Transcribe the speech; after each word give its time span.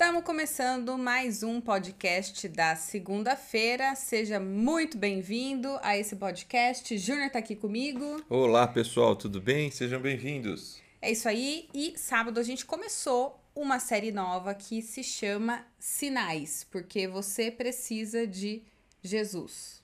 Estamos 0.00 0.24
começando 0.24 0.96
mais 0.96 1.42
um 1.42 1.60
podcast 1.60 2.48
da 2.48 2.74
segunda-feira. 2.74 3.94
Seja 3.94 4.40
muito 4.40 4.96
bem-vindo 4.96 5.78
a 5.82 5.94
esse 5.94 6.16
podcast. 6.16 6.96
Júnior 6.96 7.26
está 7.26 7.38
aqui 7.38 7.54
comigo. 7.54 8.24
Olá, 8.26 8.66
pessoal, 8.66 9.14
tudo 9.14 9.42
bem? 9.42 9.70
Sejam 9.70 10.00
bem-vindos. 10.00 10.80
É 11.02 11.12
isso 11.12 11.28
aí. 11.28 11.68
E 11.74 11.92
sábado 11.98 12.40
a 12.40 12.42
gente 12.42 12.64
começou 12.64 13.38
uma 13.54 13.78
série 13.78 14.10
nova 14.10 14.54
que 14.54 14.80
se 14.80 15.04
chama 15.04 15.66
Sinais, 15.78 16.66
porque 16.70 17.06
você 17.06 17.50
precisa 17.50 18.26
de 18.26 18.62
Jesus. 19.02 19.82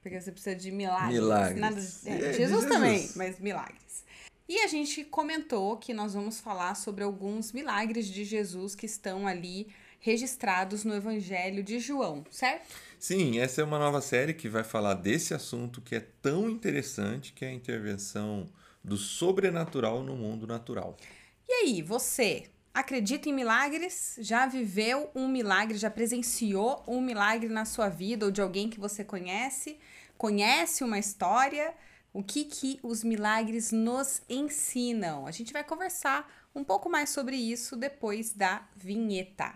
Porque 0.00 0.20
você 0.20 0.30
precisa 0.30 0.54
de 0.54 0.70
milagres. 0.70 1.12
Milagres. 1.12 1.60
Nada, 1.60 1.80
é, 2.06 2.28
É, 2.28 2.32
Jesus, 2.34 2.36
Jesus. 2.36 2.66
também, 2.66 3.10
mas 3.16 3.40
milagres. 3.40 4.05
E 4.48 4.60
a 4.60 4.66
gente 4.68 5.04
comentou 5.04 5.76
que 5.76 5.92
nós 5.92 6.14
vamos 6.14 6.38
falar 6.40 6.76
sobre 6.76 7.02
alguns 7.02 7.52
milagres 7.52 8.06
de 8.06 8.24
Jesus 8.24 8.74
que 8.74 8.86
estão 8.86 9.26
ali 9.26 9.66
registrados 9.98 10.84
no 10.84 10.94
Evangelho 10.94 11.64
de 11.64 11.80
João, 11.80 12.24
certo? 12.30 12.74
Sim, 12.98 13.40
essa 13.40 13.60
é 13.60 13.64
uma 13.64 13.78
nova 13.78 14.00
série 14.00 14.34
que 14.34 14.48
vai 14.48 14.62
falar 14.62 14.94
desse 14.94 15.34
assunto 15.34 15.80
que 15.80 15.96
é 15.96 16.00
tão 16.22 16.48
interessante, 16.48 17.32
que 17.32 17.44
é 17.44 17.48
a 17.48 17.52
intervenção 17.52 18.46
do 18.84 18.96
sobrenatural 18.96 20.04
no 20.04 20.14
mundo 20.14 20.46
natural. 20.46 20.96
E 21.48 21.52
aí, 21.52 21.82
você 21.82 22.44
acredita 22.72 23.28
em 23.28 23.32
milagres? 23.32 24.16
Já 24.20 24.46
viveu 24.46 25.10
um 25.12 25.26
milagre? 25.26 25.76
Já 25.76 25.90
presenciou 25.90 26.84
um 26.86 27.00
milagre 27.00 27.48
na 27.48 27.64
sua 27.64 27.88
vida 27.88 28.26
ou 28.26 28.30
de 28.30 28.40
alguém 28.40 28.70
que 28.70 28.78
você 28.78 29.02
conhece? 29.02 29.76
Conhece 30.16 30.84
uma 30.84 31.00
história? 31.00 31.74
O 32.16 32.22
que, 32.22 32.44
que 32.44 32.80
os 32.82 33.04
milagres 33.04 33.72
nos 33.72 34.22
ensinam? 34.26 35.26
A 35.26 35.30
gente 35.30 35.52
vai 35.52 35.62
conversar 35.62 36.26
um 36.54 36.64
pouco 36.64 36.88
mais 36.88 37.10
sobre 37.10 37.36
isso 37.36 37.76
depois 37.76 38.32
da 38.32 38.66
vinheta. 38.74 39.52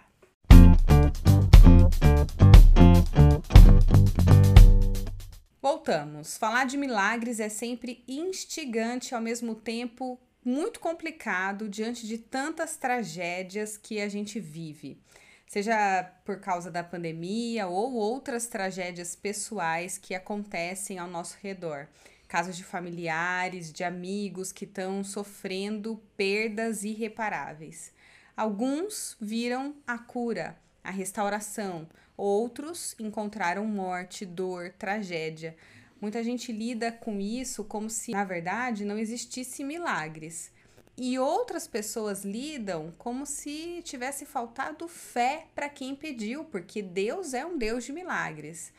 Voltamos. 5.62 6.36
Falar 6.36 6.66
de 6.66 6.76
milagres 6.76 7.40
é 7.40 7.48
sempre 7.48 8.04
instigante, 8.06 9.14
ao 9.14 9.22
mesmo 9.22 9.54
tempo 9.54 10.20
muito 10.44 10.80
complicado 10.80 11.66
diante 11.66 12.06
de 12.06 12.18
tantas 12.18 12.76
tragédias 12.76 13.78
que 13.78 14.02
a 14.02 14.08
gente 14.10 14.38
vive. 14.38 15.00
Seja 15.46 16.02
por 16.26 16.40
causa 16.40 16.70
da 16.70 16.84
pandemia 16.84 17.68
ou 17.68 17.94
outras 17.94 18.48
tragédias 18.48 19.16
pessoais 19.16 19.96
que 19.96 20.14
acontecem 20.14 20.98
ao 20.98 21.08
nosso 21.08 21.38
redor. 21.40 21.88
Casos 22.30 22.56
de 22.56 22.62
familiares, 22.62 23.72
de 23.72 23.82
amigos 23.82 24.52
que 24.52 24.64
estão 24.64 25.02
sofrendo 25.02 26.00
perdas 26.16 26.84
irreparáveis. 26.84 27.92
Alguns 28.36 29.16
viram 29.20 29.74
a 29.84 29.98
cura, 29.98 30.56
a 30.84 30.92
restauração, 30.92 31.88
outros 32.16 32.94
encontraram 33.00 33.66
morte, 33.66 34.24
dor, 34.24 34.72
tragédia. 34.78 35.56
Muita 36.00 36.22
gente 36.22 36.52
lida 36.52 36.92
com 36.92 37.18
isso 37.18 37.64
como 37.64 37.90
se, 37.90 38.12
na 38.12 38.22
verdade, 38.22 38.84
não 38.84 38.96
existisse 38.96 39.64
milagres. 39.64 40.52
E 40.96 41.18
outras 41.18 41.66
pessoas 41.66 42.24
lidam 42.24 42.94
como 42.96 43.26
se 43.26 43.82
tivesse 43.82 44.24
faltado 44.24 44.86
fé 44.86 45.48
para 45.52 45.68
quem 45.68 45.96
pediu, 45.96 46.44
porque 46.44 46.80
Deus 46.80 47.34
é 47.34 47.44
um 47.44 47.58
Deus 47.58 47.82
de 47.82 47.92
milagres. 47.92 48.72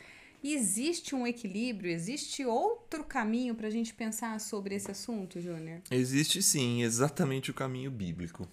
E 0.44 0.56
existe 0.56 1.14
um 1.14 1.28
equilíbrio, 1.28 1.92
existe 1.92 2.44
outro 2.44 3.04
caminho 3.04 3.54
para 3.54 3.68
a 3.68 3.72
gente 3.72 3.94
pensar 3.94 4.40
sobre 4.40 4.74
esse 4.74 4.90
assunto, 4.90 5.40
Júnior? 5.40 5.82
Existe 5.92 6.42
sim, 6.42 6.82
exatamente 6.82 7.52
o 7.52 7.54
caminho 7.54 7.92
bíblico. 7.92 8.48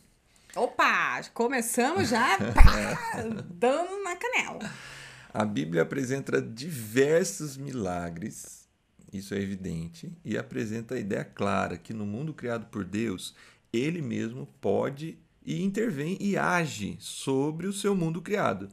Opa! 0.55 1.23
Começamos 1.33 2.11
já 2.11 2.37
pá, 2.53 3.23
dando 3.49 4.03
na 4.05 4.17
canela. 4.17 4.71
A 5.33 5.45
Bíblia 5.47 5.83
apresenta 5.83 6.43
diversos 6.43 7.57
milagres, 7.57 8.69
isso 9.11 9.33
é 9.35 9.39
evidente, 9.39 10.13
e 10.23 10.37
apresenta 10.37 10.95
a 10.95 11.01
ideia 11.01 11.25
clara 11.25 11.79
que 11.79 11.95
no 11.95 12.05
mundo 12.05 12.35
criado 12.35 12.67
por 12.67 12.85
Deus, 12.85 13.35
ele 13.73 14.03
mesmo 14.03 14.47
pode 14.61 15.19
e 15.45 15.63
intervém 15.63 16.19
e 16.21 16.37
age 16.37 16.99
sobre 17.01 17.67
o 17.67 17.73
seu 17.73 17.95
mundo 17.95 18.21
criado. 18.21 18.69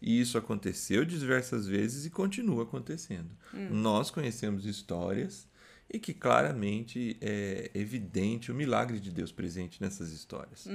E 0.00 0.20
isso 0.20 0.36
aconteceu 0.36 1.04
diversas 1.04 1.66
vezes 1.66 2.04
e 2.04 2.10
continua 2.10 2.64
acontecendo. 2.64 3.30
Nós 3.70 4.10
conhecemos 4.10 4.64
histórias 4.66 5.48
e 5.88 5.98
que 6.00 6.12
claramente 6.12 7.16
é 7.20 7.70
evidente 7.74 8.50
o 8.50 8.54
milagre 8.54 8.98
de 8.98 9.10
Deus 9.10 9.30
presente 9.32 9.80
nessas 9.80 10.10
histórias. 10.12 10.66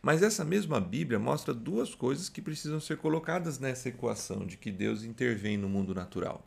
Mas 0.00 0.22
essa 0.22 0.44
mesma 0.44 0.80
Bíblia 0.80 1.18
mostra 1.18 1.52
duas 1.52 1.94
coisas 1.94 2.28
que 2.28 2.40
precisam 2.40 2.80
ser 2.80 2.96
colocadas 2.96 3.58
nessa 3.58 3.88
equação 3.88 4.46
de 4.46 4.56
que 4.56 4.70
Deus 4.70 5.02
intervém 5.02 5.56
no 5.58 5.68
mundo 5.68 5.92
natural. 5.94 6.46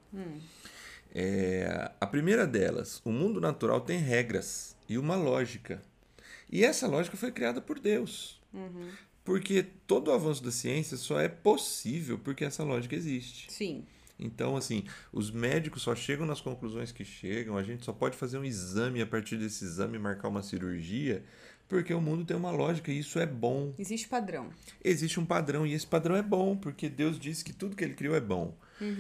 É, 1.14 1.92
a 2.02 2.08
primeira 2.08 2.48
delas, 2.48 3.02
o 3.06 3.12
mundo 3.12 3.40
natural 3.40 3.82
tem 3.82 4.00
regras 4.00 4.76
e 4.90 4.98
uma 4.98 5.16
lógica. 5.16 5.82
E 6.52 6.64
essa 6.64 6.88
lógica 6.88 7.18
foi 7.18 7.32
criada 7.32 7.62
por 7.62 7.78
Deus. 7.80 8.42
Porque 9.23 9.63
todo 9.88 10.09
o 10.09 10.13
avanço 10.13 10.44
da 10.44 10.51
ciência 10.51 10.97
só 10.97 11.19
é 11.19 11.29
possível 11.29 12.19
porque 12.19 12.44
essa 12.44 12.63
lógica 12.63 12.95
existe. 12.95 13.51
Sim. 13.51 13.85
Então, 14.19 14.56
assim, 14.56 14.84
os 15.11 15.31
médicos 15.31 15.81
só 15.81 15.95
chegam 15.95 16.25
nas 16.25 16.41
conclusões 16.41 16.91
que 16.91 17.03
chegam, 17.03 17.57
a 17.57 17.63
gente 17.63 17.84
só 17.84 17.91
pode 17.91 18.16
fazer 18.16 18.38
um 18.38 18.45
exame 18.45 19.00
e 19.00 19.01
a 19.01 19.07
partir 19.07 19.38
desse 19.38 19.66
exame 19.66 19.97
marcar 19.97 20.28
uma 20.28 20.44
cirurgia, 20.44 21.23
porque 21.67 21.94
o 21.94 22.01
mundo 22.01 22.23
tem 22.23 22.38
uma 22.38 22.51
lógica 22.51 22.91
e 22.91 23.00
isso 23.00 23.17
é 23.17 23.25
bom. 23.25 23.73
Existe 23.78 24.07
padrão. 24.07 24.50
Existe 24.84 25.19
um 25.19 25.25
padrão 25.25 25.66
e 25.66 25.73
esse 25.73 25.88
padrão 25.88 26.16
é 26.16 26.22
bom, 26.22 26.55
porque 26.55 26.90
Deus 26.90 27.19
disse 27.19 27.44
que 27.44 27.53
tudo 27.53 27.75
que 27.75 27.84
ele 27.84 27.95
criou 27.95 28.16
é 28.16 28.22
bom. 28.22 28.55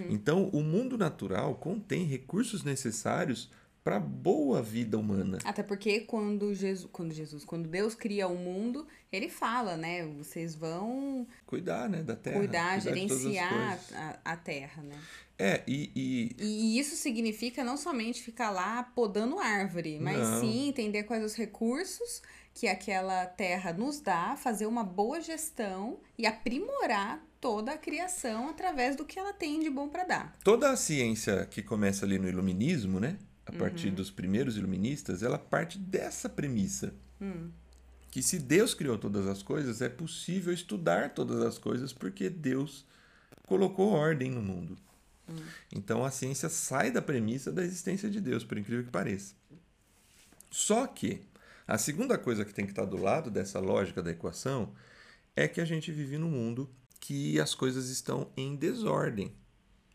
Então, 0.09 0.49
o 0.53 0.61
mundo 0.61 0.97
natural 0.97 1.55
contém 1.55 2.05
recursos 2.05 2.63
necessários 2.63 3.49
para 3.83 3.99
boa 3.99 4.61
vida 4.61 4.97
humana. 4.97 5.39
Até 5.43 5.61
porque 5.61 6.01
quando 6.01 6.53
Jesus, 6.53 6.89
quando 6.91 7.13
Jesus, 7.13 7.43
quando 7.43 7.67
Deus 7.67 7.93
cria 7.93 8.27
o 8.27 8.37
mundo, 8.37 8.87
ele 9.11 9.27
fala, 9.27 9.75
né? 9.75 10.05
Vocês 10.17 10.55
vão 10.55 11.27
Cuidar, 11.45 11.89
né, 11.89 12.01
da 12.01 12.15
terra. 12.15 12.37
cuidar, 12.37 12.77
as 12.77 12.83
gerenciar 12.83 13.79
a, 13.93 14.19
a 14.23 14.37
terra, 14.37 14.81
né? 14.83 14.97
É, 15.37 15.63
e, 15.67 15.91
e 15.95 16.35
E 16.39 16.79
isso 16.79 16.95
significa 16.95 17.63
não 17.63 17.75
somente 17.75 18.21
ficar 18.21 18.51
lá 18.51 18.83
podando 18.83 19.39
árvore, 19.39 19.99
mas 19.99 20.17
Não. 20.17 20.39
sim 20.39 20.69
entender 20.69 21.03
quais 21.03 21.23
os 21.23 21.35
recursos 21.35 22.21
que 22.53 22.67
aquela 22.67 23.25
terra 23.25 23.73
nos 23.73 23.99
dá, 23.99 24.37
fazer 24.37 24.67
uma 24.67 24.83
boa 24.83 25.19
gestão 25.19 25.99
e 26.17 26.25
aprimorar 26.27 27.19
toda 27.41 27.73
a 27.73 27.77
criação 27.77 28.47
através 28.47 28.95
do 28.95 29.03
que 29.03 29.17
ela 29.19 29.33
tem 29.33 29.59
de 29.59 29.69
bom 29.69 29.89
para 29.89 30.03
dar. 30.05 30.37
toda 30.43 30.69
a 30.71 30.77
ciência 30.77 31.45
que 31.49 31.61
começa 31.61 32.05
ali 32.05 32.17
no 32.17 32.29
iluminismo, 32.29 32.99
né? 32.99 33.17
A 33.45 33.51
partir 33.51 33.91
dos 33.91 34.09
primeiros 34.09 34.57
iluministas, 34.57 35.21
ela 35.21 35.37
parte 35.37 35.77
dessa 35.77 36.29
premissa. 36.29 36.93
Que 38.09 38.21
se 38.21 38.39
Deus 38.39 38.73
criou 38.73 38.97
todas 38.97 39.27
as 39.27 39.41
coisas, 39.41 39.81
é 39.81 39.89
possível 39.89 40.53
estudar 40.53 41.13
todas 41.13 41.41
as 41.41 41.57
coisas 41.57 41.91
porque 41.91 42.29
Deus 42.29 42.85
colocou 43.47 43.91
ordem 43.91 44.29
no 44.31 44.41
mundo. 44.41 44.77
Então 45.71 46.03
a 46.05 46.11
ciência 46.11 46.49
sai 46.49 46.91
da 46.91 47.01
premissa 47.01 47.51
da 47.51 47.63
existência 47.63 48.09
de 48.09 48.21
Deus, 48.21 48.43
por 48.43 48.57
incrível 48.57 48.83
que 48.83 48.91
pareça. 48.91 49.33
Só 50.49 50.85
que 50.85 51.21
a 51.65 51.77
segunda 51.77 52.17
coisa 52.17 52.45
que 52.45 52.53
tem 52.53 52.65
que 52.65 52.71
estar 52.71 52.85
do 52.85 52.97
lado 52.97 53.31
dessa 53.31 53.59
lógica 53.59 54.03
da 54.03 54.11
equação 54.11 54.73
é 55.35 55.47
que 55.47 55.61
a 55.61 55.65
gente 55.65 55.91
vive 55.91 56.17
num 56.17 56.29
mundo 56.29 56.69
que 56.99 57.39
as 57.39 57.55
coisas 57.55 57.89
estão 57.89 58.31
em 58.37 58.55
desordem 58.55 59.33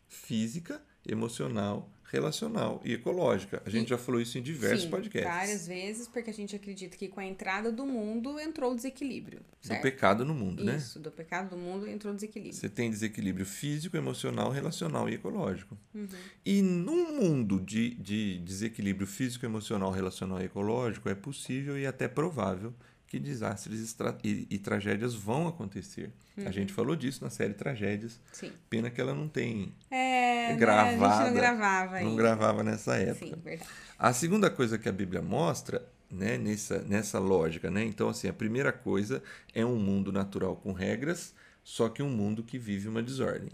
física, 0.07 0.81
emocional, 1.07 1.91
relacional 2.11 2.81
e 2.83 2.93
ecológica. 2.93 3.61
A 3.65 3.69
gente 3.69 3.89
já 3.89 3.97
falou 3.97 4.19
isso 4.19 4.37
em 4.37 4.41
diversos 4.41 4.83
Sim, 4.83 4.89
podcasts. 4.89 5.31
várias 5.31 5.67
vezes, 5.67 6.07
porque 6.07 6.29
a 6.29 6.33
gente 6.33 6.55
acredita 6.55 6.97
que 6.97 7.07
com 7.07 7.19
a 7.19 7.25
entrada 7.25 7.71
do 7.71 7.85
mundo 7.85 8.39
entrou 8.39 8.71
o 8.71 8.75
desequilíbrio. 8.75 9.39
Do 9.61 9.67
Certo? 9.67 9.81
pecado 9.81 10.25
no 10.25 10.33
mundo, 10.33 10.63
né? 10.63 10.77
Isso, 10.77 10.99
do 10.99 11.11
pecado 11.11 11.51
do 11.51 11.57
mundo 11.57 11.87
entrou 11.87 12.11
o 12.11 12.15
desequilíbrio. 12.15 12.59
Você 12.59 12.69
tem 12.69 12.89
desequilíbrio 12.89 13.45
físico, 13.45 13.95
emocional, 13.95 14.49
relacional 14.49 15.07
e 15.09 15.13
ecológico. 15.13 15.77
Uhum. 15.93 16.07
E 16.45 16.61
num 16.61 17.21
mundo 17.21 17.59
de, 17.59 17.91
de 17.95 18.39
desequilíbrio 18.39 19.07
físico, 19.07 19.45
emocional, 19.45 19.91
relacional 19.91 20.41
e 20.41 20.45
ecológico, 20.45 21.09
é 21.09 21.15
possível 21.15 21.77
e 21.77 21.85
até 21.85 22.07
provável 22.07 22.73
que 23.09 23.19
desastres 23.19 23.95
e, 24.23 24.47
e 24.51 24.59
tragédias 24.59 25.15
vão 25.15 25.47
acontecer. 25.47 26.11
Uhum. 26.37 26.47
A 26.47 26.51
gente 26.51 26.71
falou 26.71 26.95
disso 26.95 27.23
na 27.23 27.31
série 27.31 27.55
Tragédias. 27.55 28.19
Sim. 28.31 28.51
Pena 28.69 28.91
que 28.91 29.01
ela 29.01 29.15
não 29.15 29.27
tem 29.27 29.73
É, 29.89 29.95
né, 29.95 30.45
a 30.45 30.49
gente 30.51 30.59
gravada. 30.59 31.25
não 31.25 31.33
gravava 31.33 32.01
não 32.01 32.15
gravava 32.15 32.63
nessa 32.63 32.95
época. 32.97 33.35
Sim, 33.35 33.41
verdade. 33.43 33.69
A 33.97 34.13
segunda 34.13 34.49
coisa 34.51 34.77
que 34.77 34.87
a 34.87 34.91
Bíblia 34.91 35.23
mostra, 35.23 35.83
né, 36.09 36.37
nessa, 36.37 36.83
nessa 36.83 37.17
lógica, 37.17 37.71
né? 37.71 37.83
Então, 37.83 38.09
assim, 38.09 38.27
a 38.27 38.33
primeira 38.33 38.71
coisa 38.71 39.23
é 39.55 39.65
um 39.65 39.77
mundo 39.77 40.11
natural 40.11 40.55
com 40.55 40.71
regras, 40.71 41.33
só 41.63 41.89
que 41.89 42.03
um 42.03 42.09
mundo 42.09 42.43
que 42.43 42.59
vive 42.59 42.87
uma 42.87 43.01
desordem. 43.01 43.51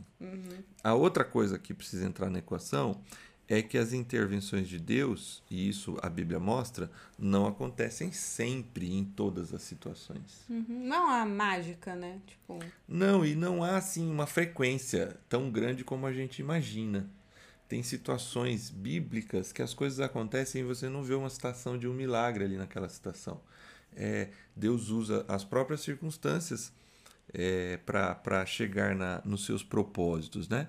A 0.84 0.94
outra 0.94 1.24
coisa 1.24 1.58
que 1.58 1.74
precisa 1.74 2.06
entrar 2.06 2.30
na 2.30 2.40
equação 2.40 3.02
é 3.48 3.62
que 3.62 3.78
as 3.78 3.94
intervenções 3.94 4.68
de 4.68 4.80
Deus, 4.80 5.44
e 5.50 5.70
isso 5.70 5.98
a 6.02 6.10
Bíblia 6.10 6.40
mostra, 6.40 6.90
não 7.18 7.46
acontecem 7.46 8.12
sempre 8.12 8.92
em 8.92 9.04
todas 9.04 9.54
as 9.54 9.62
situações. 9.62 10.46
Uhum. 10.50 10.66
Não 10.68 11.10
há 11.10 11.26
mágica, 11.26 11.96
né? 11.96 12.20
Tipo... 12.26 12.60
Não, 12.88 13.26
e 13.26 13.36
não 13.36 13.64
há 13.64 13.78
assim 13.78 14.10
uma 14.10 14.26
frequência 14.26 15.18
tão 15.30 15.52
grande 15.52 15.84
como 15.84 16.08
a 16.08 16.14
gente 16.14 16.40
imagina. 16.40 17.08
Tem 17.68 17.82
situações 17.84 18.70
bíblicas 18.70 19.52
que 19.52 19.62
as 19.62 19.74
coisas 19.74 20.00
acontecem 20.00 20.62
e 20.62 20.66
você 20.66 20.90
não 20.90 21.04
vê 21.04 21.14
uma 21.14 21.30
situação 21.30 21.78
de 21.78 21.88
um 21.88 21.94
milagre 21.94 22.44
ali 22.46 22.58
naquela 22.58 22.90
situação. 22.90 23.42
É, 23.96 24.30
Deus 24.56 24.90
usa 24.90 25.26
as 25.28 25.44
próprias 25.44 25.82
circunstâncias 25.82 26.72
é, 27.34 27.78
para 27.78 28.46
chegar 28.46 28.96
na, 28.96 29.22
nos 29.26 29.46
seus 29.46 29.64
propósitos, 29.64 30.48
né? 30.48 30.68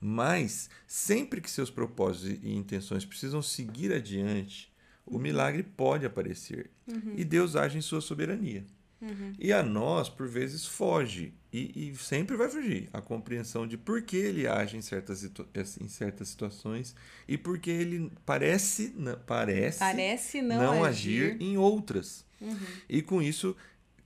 Mas 0.00 0.68
sempre 0.86 1.40
que 1.40 1.50
seus 1.50 1.70
propósitos 1.70 2.38
e 2.42 2.54
intenções 2.54 3.04
precisam 3.04 3.40
seguir 3.40 3.92
adiante, 3.92 4.72
o 5.06 5.18
milagre 5.18 5.62
pode 5.62 6.04
aparecer. 6.04 6.70
Uhum. 6.86 7.14
E 7.16 7.24
Deus 7.24 7.56
age 7.56 7.78
em 7.78 7.80
sua 7.82 8.00
soberania. 8.00 8.64
Uhum. 9.00 9.32
E 9.38 9.52
a 9.52 9.62
nós, 9.62 10.08
por 10.08 10.26
vezes, 10.26 10.66
foge. 10.66 11.34
E, 11.52 11.90
e, 11.90 11.96
sempre 11.96 12.36
vai 12.36 12.48
fugir 12.48 12.88
a 12.92 13.00
compreensão 13.00 13.66
de 13.66 13.78
por 13.78 14.02
que 14.02 14.16
ele 14.16 14.46
age 14.46 14.76
em 14.76 14.82
certas, 14.82 15.22
em 15.80 15.88
certas 15.88 16.28
situações 16.28 16.94
e 17.26 17.38
por 17.38 17.58
que 17.58 17.70
ele 17.70 18.12
parece, 18.26 18.94
parece, 19.26 19.78
parece 19.78 20.42
não, 20.42 20.56
não 20.56 20.84
agir. 20.84 21.32
agir. 21.32 21.42
em 21.42 21.56
outras. 21.56 22.24
Uhum. 22.40 22.56
E 22.88 23.00
com 23.00 23.22
isso, 23.22 23.56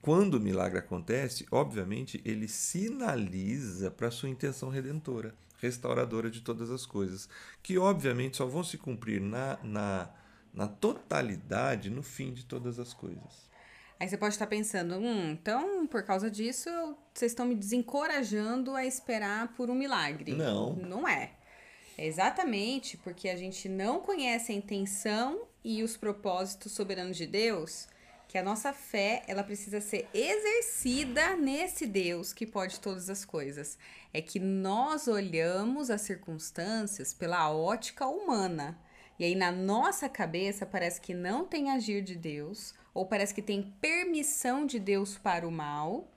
quando 0.01 0.35
o 0.35 0.39
milagre 0.39 0.79
acontece, 0.79 1.45
obviamente, 1.51 2.21
ele 2.23 2.47
sinaliza 2.47 3.91
para 3.91 4.11
sua 4.11 4.29
intenção 4.29 4.69
redentora 4.69 5.33
restauradora 5.61 6.29
de 6.29 6.41
todas 6.41 6.71
as 6.71 6.85
coisas, 6.85 7.29
que 7.61 7.77
obviamente 7.77 8.37
só 8.37 8.45
vão 8.45 8.63
se 8.63 8.77
cumprir 8.77 9.21
na, 9.21 9.57
na, 9.63 10.09
na 10.53 10.67
totalidade 10.67 11.89
no 11.89 12.01
fim 12.01 12.33
de 12.33 12.45
todas 12.45 12.79
as 12.79 12.93
coisas. 12.93 13.49
Aí 13.99 14.09
você 14.09 14.17
pode 14.17 14.33
estar 14.33 14.47
pensando, 14.47 14.95
hum, 14.95 15.29
então 15.29 15.85
por 15.85 16.01
causa 16.03 16.29
disso 16.29 16.69
vocês 17.13 17.31
estão 17.31 17.45
me 17.45 17.53
desencorajando 17.53 18.75
a 18.75 18.83
esperar 18.83 19.53
por 19.53 19.69
um 19.69 19.75
milagre. 19.75 20.33
Não. 20.33 20.73
Não 20.73 21.07
é. 21.07 21.33
É 21.97 22.07
exatamente 22.07 22.97
porque 22.97 23.29
a 23.29 23.35
gente 23.35 23.69
não 23.69 23.99
conhece 23.99 24.51
a 24.51 24.55
intenção 24.55 25.43
e 25.63 25.83
os 25.83 25.95
propósitos 25.95 26.71
soberanos 26.71 27.15
de 27.15 27.27
Deus 27.27 27.87
que 28.31 28.37
a 28.37 28.43
nossa 28.43 28.71
fé 28.71 29.23
ela 29.27 29.43
precisa 29.43 29.81
ser 29.81 30.07
exercida 30.13 31.35
nesse 31.35 31.85
Deus 31.85 32.31
que 32.31 32.45
pode 32.45 32.79
todas 32.79 33.09
as 33.09 33.25
coisas. 33.25 33.77
É 34.13 34.21
que 34.21 34.39
nós 34.39 35.09
olhamos 35.09 35.89
as 35.89 35.99
circunstâncias 35.99 37.13
pela 37.13 37.53
ótica 37.53 38.07
humana. 38.07 38.79
E 39.19 39.25
aí 39.25 39.35
na 39.35 39.51
nossa 39.51 40.07
cabeça 40.07 40.65
parece 40.65 41.01
que 41.01 41.13
não 41.13 41.43
tem 41.43 41.71
agir 41.71 42.01
de 42.01 42.15
Deus, 42.15 42.73
ou 42.93 43.05
parece 43.05 43.33
que 43.33 43.41
tem 43.41 43.75
permissão 43.81 44.65
de 44.65 44.79
Deus 44.79 45.17
para 45.17 45.45
o 45.45 45.51
mal, 45.51 46.09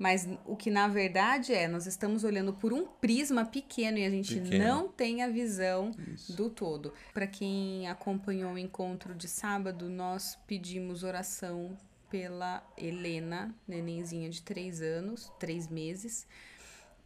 mas 0.00 0.26
o 0.46 0.56
que 0.56 0.70
na 0.70 0.88
verdade 0.88 1.52
é, 1.52 1.68
nós 1.68 1.86
estamos 1.86 2.24
olhando 2.24 2.54
por 2.54 2.72
um 2.72 2.86
prisma 2.86 3.44
pequeno 3.44 3.98
e 3.98 4.06
a 4.06 4.08
gente 4.08 4.40
pequeno. 4.40 4.64
não 4.64 4.88
tem 4.88 5.22
a 5.22 5.28
visão 5.28 5.90
Isso. 6.14 6.34
do 6.34 6.48
todo. 6.48 6.94
Para 7.12 7.26
quem 7.26 7.86
acompanhou 7.86 8.54
o 8.54 8.58
encontro 8.58 9.14
de 9.14 9.28
sábado, 9.28 9.90
nós 9.90 10.38
pedimos 10.46 11.02
oração 11.02 11.76
pela 12.08 12.66
Helena, 12.78 13.54
nenenzinha 13.68 14.30
de 14.30 14.40
três 14.40 14.80
anos, 14.80 15.30
três 15.38 15.68
meses, 15.68 16.26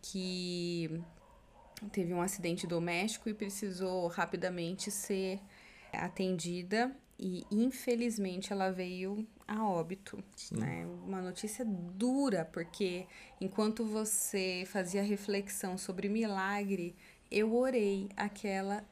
que 0.01 1.03
teve 1.91 2.15
um 2.15 2.23
acidente 2.23 2.65
doméstico 2.65 3.29
e 3.29 3.35
precisou 3.35 4.07
rapidamente 4.07 4.93
ser 4.93 5.41
atendida 5.93 6.95
e 7.19 7.45
infelizmente 7.51 8.53
ela 8.53 8.71
veio 8.71 9.27
a 9.47 9.67
óbito. 9.67 10.23
Né? 10.51 10.87
Uma 11.07 11.23
notícia 11.23 11.65
dura, 11.65 12.45
porque 12.45 13.07
enquanto 13.41 13.85
você 13.85 14.65
fazia 14.67 15.03
reflexão 15.03 15.79
sobre 15.79 16.09
milagre, 16.09 16.95
eu 17.31 17.55
orei 17.55 18.09
aquela 18.17 18.85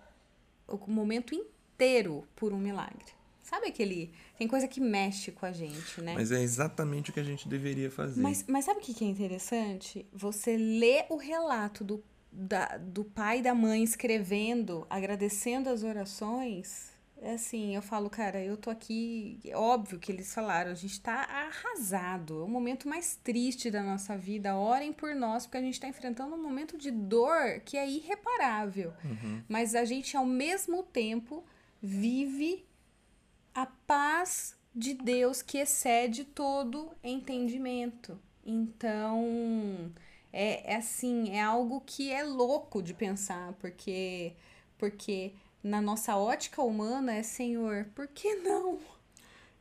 o 0.69 0.90
momento 0.90 1.34
inteiro 1.34 2.26
por 2.36 2.52
um 2.52 2.58
milagre. 2.58 3.12
Sabe 3.42 3.66
aquele. 3.66 4.12
Tem 4.38 4.46
coisa 4.46 4.69
que 4.69 4.80
mexe 4.80 5.32
com 5.32 5.44
a 5.44 5.52
gente, 5.52 6.00
né? 6.00 6.14
Mas 6.14 6.32
é 6.32 6.40
exatamente 6.40 7.10
o 7.10 7.12
que 7.12 7.20
a 7.20 7.24
gente 7.24 7.48
deveria 7.48 7.90
fazer. 7.90 8.20
Mas, 8.20 8.44
mas 8.48 8.64
sabe 8.64 8.80
o 8.80 8.82
que 8.82 9.04
é 9.04 9.08
interessante? 9.08 10.06
Você 10.12 10.56
lê 10.56 11.04
o 11.10 11.16
relato 11.16 11.82
do, 11.82 12.02
da, 12.30 12.78
do 12.78 13.04
pai 13.04 13.40
e 13.40 13.42
da 13.42 13.54
mãe 13.54 13.82
escrevendo, 13.82 14.86
agradecendo 14.88 15.69
as 15.69 15.82
orações 15.82 16.92
assim, 17.30 17.74
eu 17.74 17.82
falo, 17.82 18.10
cara, 18.10 18.42
eu 18.42 18.56
tô 18.56 18.69
aqui. 18.69 19.38
É 19.44 19.56
óbvio 19.56 19.98
que 19.98 20.10
eles 20.10 20.32
falaram, 20.34 20.70
a 20.70 20.74
gente 20.74 21.00
tá 21.00 21.22
arrasado. 21.22 22.40
É 22.40 22.44
o 22.44 22.48
momento 22.48 22.88
mais 22.88 23.16
triste 23.16 23.70
da 23.70 23.82
nossa 23.82 24.16
vida. 24.16 24.56
Orem 24.56 24.92
por 24.92 25.14
nós, 25.14 25.46
porque 25.46 25.58
a 25.58 25.62
gente 25.62 25.80
tá 25.80 25.86
enfrentando 25.86 26.34
um 26.34 26.42
momento 26.42 26.76
de 26.76 26.90
dor 26.90 27.60
que 27.64 27.76
é 27.76 27.88
irreparável. 27.88 28.92
Uhum. 29.04 29.42
Mas 29.48 29.74
a 29.74 29.84
gente, 29.84 30.16
ao 30.16 30.26
mesmo 30.26 30.82
tempo, 30.82 31.44
vive 31.80 32.64
a 33.54 33.66
paz 33.66 34.56
de 34.74 34.94
Deus 34.94 35.42
que 35.42 35.58
excede 35.58 36.24
todo 36.24 36.90
entendimento. 37.04 38.19
Então, 38.44 39.92
é, 40.32 40.72
é 40.72 40.76
assim, 40.76 41.30
é 41.36 41.42
algo 41.42 41.80
que 41.84 42.10
é 42.10 42.24
louco 42.24 42.82
de 42.82 42.94
pensar, 42.94 43.52
porque. 43.54 44.32
Porque 44.76 45.32
na 45.62 45.81
nossa 45.81 46.17
ótica 46.17 46.61
humana 46.61 47.14
é 47.14 47.23
Senhor, 47.23 47.87
por 47.94 48.09
que 48.09 48.35
não? 48.37 48.81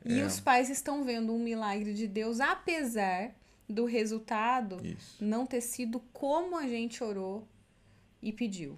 É. 0.04 0.14
E 0.14 0.24
os 0.24 0.40
pais 0.40 0.70
estão 0.70 1.04
vendo 1.04 1.34
um 1.34 1.40
milagre 1.40 1.94
de 1.94 2.08
Deus, 2.08 2.40
apesar 2.40 3.36
do 3.70 3.86
resultado 3.86 4.86
Isso. 4.86 5.24
não 5.24 5.46
ter 5.46 5.62
sido 5.62 6.00
como 6.12 6.58
a 6.58 6.68
gente 6.68 7.04
orou 7.04 7.48
e 8.22 8.34
pediu. 8.34 8.78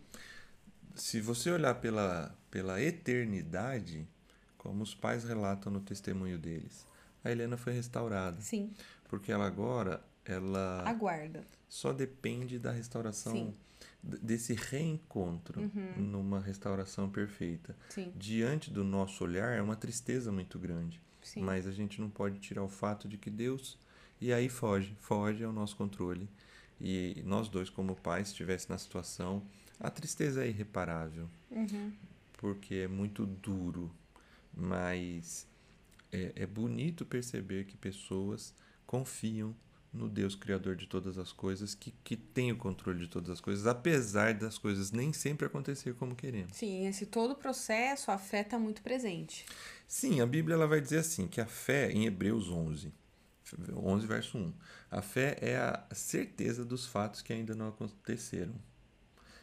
Se 0.96 1.22
você 1.22 1.50
olhar 1.50 1.76
pela, 1.76 2.38
pela 2.52 2.82
eternidade, 2.82 4.08
como 4.58 4.84
os 4.84 4.94
pais 4.94 5.24
relatam 5.24 5.72
no 5.72 5.80
testemunho 5.80 6.38
deles, 6.38 6.86
a 7.24 7.32
Helena 7.32 7.58
foi 7.58 7.74
restaurada. 7.74 8.40
Sim. 8.42 8.72
Porque 9.08 9.32
ela 9.32 9.48
agora, 9.48 10.04
ela 10.26 10.84
aguarda. 10.88 11.44
Só 11.68 11.94
depende 11.94 12.60
da 12.60 12.72
restauração 12.72 13.34
Sim 13.34 13.54
desse 14.04 14.54
reencontro 14.54 15.62
uhum. 15.62 16.04
numa 16.04 16.40
restauração 16.40 17.10
perfeita. 17.10 17.76
Sim. 17.90 18.12
Diante 18.16 18.70
do 18.70 18.84
nosso 18.84 19.24
olhar 19.24 19.58
é 19.58 19.62
uma 19.62 19.76
tristeza 19.76 20.32
muito 20.32 20.60
grande. 20.60 21.02
Sim. 21.22 21.42
Mas 21.42 21.66
a 21.66 21.72
gente 21.72 22.02
não 22.02 22.10
pode 22.10 22.40
tirar 22.40 22.64
o 22.64 22.68
fato 22.68 23.08
de 23.08 23.18
que 23.18 23.30
Deus 23.30 23.80
e 24.20 24.32
aí 24.32 24.50
foge, 24.50 24.96
foge 25.00 25.44
ao 25.44 25.54
nosso 25.54 25.76
controle. 25.76 26.30
E 26.80 27.22
nós 27.26 27.48
dois 27.48 27.70
como 27.70 27.96
pais 27.96 28.28
estivesse 28.28 28.70
na 28.70 28.78
situação, 28.78 29.44
a 29.80 29.90
tristeza 29.90 30.44
é 30.44 30.50
irreparável. 30.50 31.30
Uhum. 31.50 31.94
Porque 32.34 32.76
é 32.76 32.88
muito 32.88 33.26
duro, 33.26 33.90
mas 34.54 35.48
é, 36.12 36.34
é 36.36 36.46
bonito 36.46 37.06
perceber 37.06 37.66
que 37.66 37.78
pessoas 37.78 38.54
confiam 38.86 39.56
no 39.94 40.10
Deus 40.10 40.34
Criador 40.36 40.76
de 40.76 40.88
todas 40.88 41.18
as 41.18 41.32
coisas, 41.32 41.76
que, 41.76 41.92
que 42.04 42.18
tem 42.18 42.52
o 42.52 42.58
controle 42.58 43.00
de 43.00 43.08
todas 43.08 43.30
as 43.30 43.40
coisas, 43.40 43.68
apesar 43.68 44.34
das 44.34 44.58
coisas 44.58 44.92
nem 44.92 45.14
sempre 45.14 45.46
acontecer 45.46 45.94
como 45.94 46.16
queremos. 46.16 46.56
Sim, 46.56 46.88
esse 46.88 47.06
todo 47.06 47.36
processo, 47.36 48.10
a 48.10 48.18
fé 48.18 48.42
está 48.42 48.58
muito 48.58 48.82
presente. 48.82 49.46
Sim, 49.88 50.20
a 50.20 50.26
Bíblia 50.26 50.56
ela 50.56 50.68
vai 50.68 50.82
dizer 50.82 51.00
assim, 51.00 51.28
que 51.28 51.40
a 51.40 51.46
fé, 51.46 51.92
em 51.92 52.06
Hebreus 52.06 52.50
11, 52.50 52.92
11 53.76 54.08
verso 54.08 54.38
1, 54.38 54.54
a 54.90 55.02
fé 55.02 55.38
é 55.40 55.58
a 55.58 55.86
certeza 55.94 56.66
dos 56.66 56.88
fatos 56.88 57.22
que 57.22 57.32
ainda 57.32 57.54
não 57.54 57.68
aconteceram. 57.68 58.56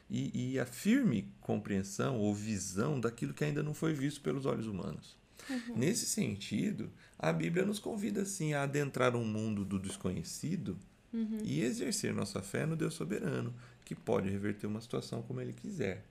E, 0.09 0.55
e 0.55 0.59
a 0.59 0.67
firme 0.67 1.33
compreensão 1.41 2.19
ou 2.19 2.35
visão 2.35 2.99
daquilo 2.99 3.33
que 3.33 3.45
ainda 3.45 3.63
não 3.63 3.73
foi 3.73 3.93
visto 3.93 4.21
pelos 4.21 4.45
olhos 4.45 4.67
humanos. 4.67 5.20
Uhum. 5.49 5.77
Nesse 5.77 6.07
sentido, 6.07 6.91
a 7.19 7.33
Bíblia 7.33 7.65
nos 7.65 7.79
convida 7.79 8.23
assim 8.23 8.55
a 8.55 8.63
adentrar 8.63 9.17
um 9.17 9.25
mundo 9.25 9.65
do 9.65 9.79
desconhecido 9.79 10.79
uhum. 11.13 11.39
e 11.43 11.63
exercer 11.63 12.13
nossa 12.13 12.43
fé 12.43 12.67
no 12.67 12.77
Deus 12.77 12.95
soberano, 12.95 13.55
que 13.85 13.95
pode 13.95 14.29
reverter 14.29 14.67
uma 14.67 14.81
situação 14.81 15.23
como 15.23 15.41
ele 15.41 15.53
quiser. 15.53 16.05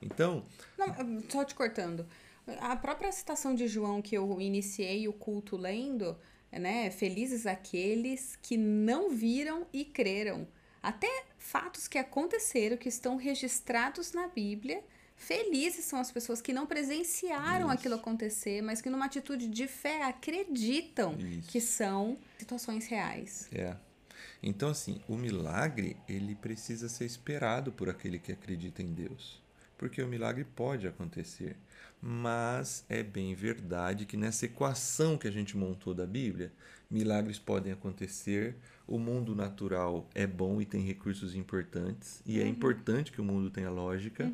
Então, 0.00 0.44
não, 0.78 1.22
só 1.28 1.44
te 1.44 1.54
cortando. 1.54 2.06
A 2.60 2.76
própria 2.76 3.10
citação 3.10 3.54
de 3.54 3.66
João 3.66 4.02
que 4.02 4.16
eu 4.16 4.40
iniciei 4.40 5.08
o 5.08 5.12
culto 5.12 5.56
lendo, 5.56 6.16
né? 6.52 6.90
Felizes 6.90 7.46
aqueles 7.46 8.36
que 8.42 8.56
não 8.56 9.10
viram 9.10 9.66
e 9.72 9.84
creram. 9.84 10.46
Até 10.82 11.08
fatos 11.38 11.88
que 11.88 11.96
aconteceram, 11.96 12.76
que 12.76 12.88
estão 12.88 13.16
registrados 13.16 14.12
na 14.12 14.28
Bíblia, 14.28 14.84
Felizes 15.26 15.84
são 15.86 15.98
as 15.98 16.10
pessoas 16.12 16.40
que 16.42 16.52
não 16.52 16.66
presenciaram 16.66 17.66
Isso. 17.66 17.74
aquilo 17.74 17.94
acontecer, 17.94 18.60
mas 18.62 18.80
que 18.82 18.90
numa 18.90 19.06
atitude 19.06 19.48
de 19.48 19.66
fé 19.66 20.02
acreditam 20.04 21.16
Isso. 21.18 21.48
que 21.50 21.60
são 21.60 22.16
situações 22.38 22.86
reais. 22.86 23.48
É. 23.52 23.74
Então, 24.42 24.68
assim, 24.68 25.00
o 25.08 25.16
milagre, 25.16 25.96
ele 26.06 26.34
precisa 26.34 26.88
ser 26.88 27.06
esperado 27.06 27.72
por 27.72 27.88
aquele 27.88 28.18
que 28.18 28.32
acredita 28.32 28.82
em 28.82 28.92
Deus. 28.92 29.42
porque 29.76 30.00
o 30.00 30.06
milagre 30.06 30.44
pode 30.44 30.86
acontecer. 30.86 31.56
Mas 32.00 32.84
é 32.88 33.02
bem 33.02 33.34
verdade 33.34 34.06
que 34.06 34.16
nessa 34.16 34.44
equação 34.46 35.18
que 35.18 35.26
a 35.26 35.30
gente 35.32 35.56
montou 35.56 35.92
da 35.92 36.06
Bíblia, 36.06 36.52
milagres 36.90 37.38
podem 37.40 37.72
acontecer, 37.72 38.54
o 38.86 38.98
mundo 38.98 39.34
natural 39.34 40.08
é 40.14 40.26
bom 40.26 40.60
e 40.60 40.64
tem 40.64 40.80
recursos 40.82 41.34
importantes, 41.34 42.22
e 42.24 42.38
é 42.38 42.42
Uhum. 42.42 42.46
é 42.46 42.50
importante 42.50 43.10
que 43.12 43.20
o 43.20 43.24
mundo 43.24 43.50
tenha 43.50 43.68
lógica. 43.68 44.30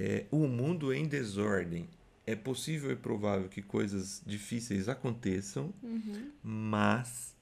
É, 0.00 0.26
o 0.30 0.46
mundo 0.46 0.92
em 0.94 1.08
desordem 1.08 1.88
é 2.24 2.36
possível 2.36 2.92
e 2.92 2.96
provável 2.96 3.48
que 3.48 3.60
coisas 3.60 4.22
difíceis 4.24 4.88
aconteçam, 4.88 5.74
Uhum. 5.82 6.30
mas 6.40 7.34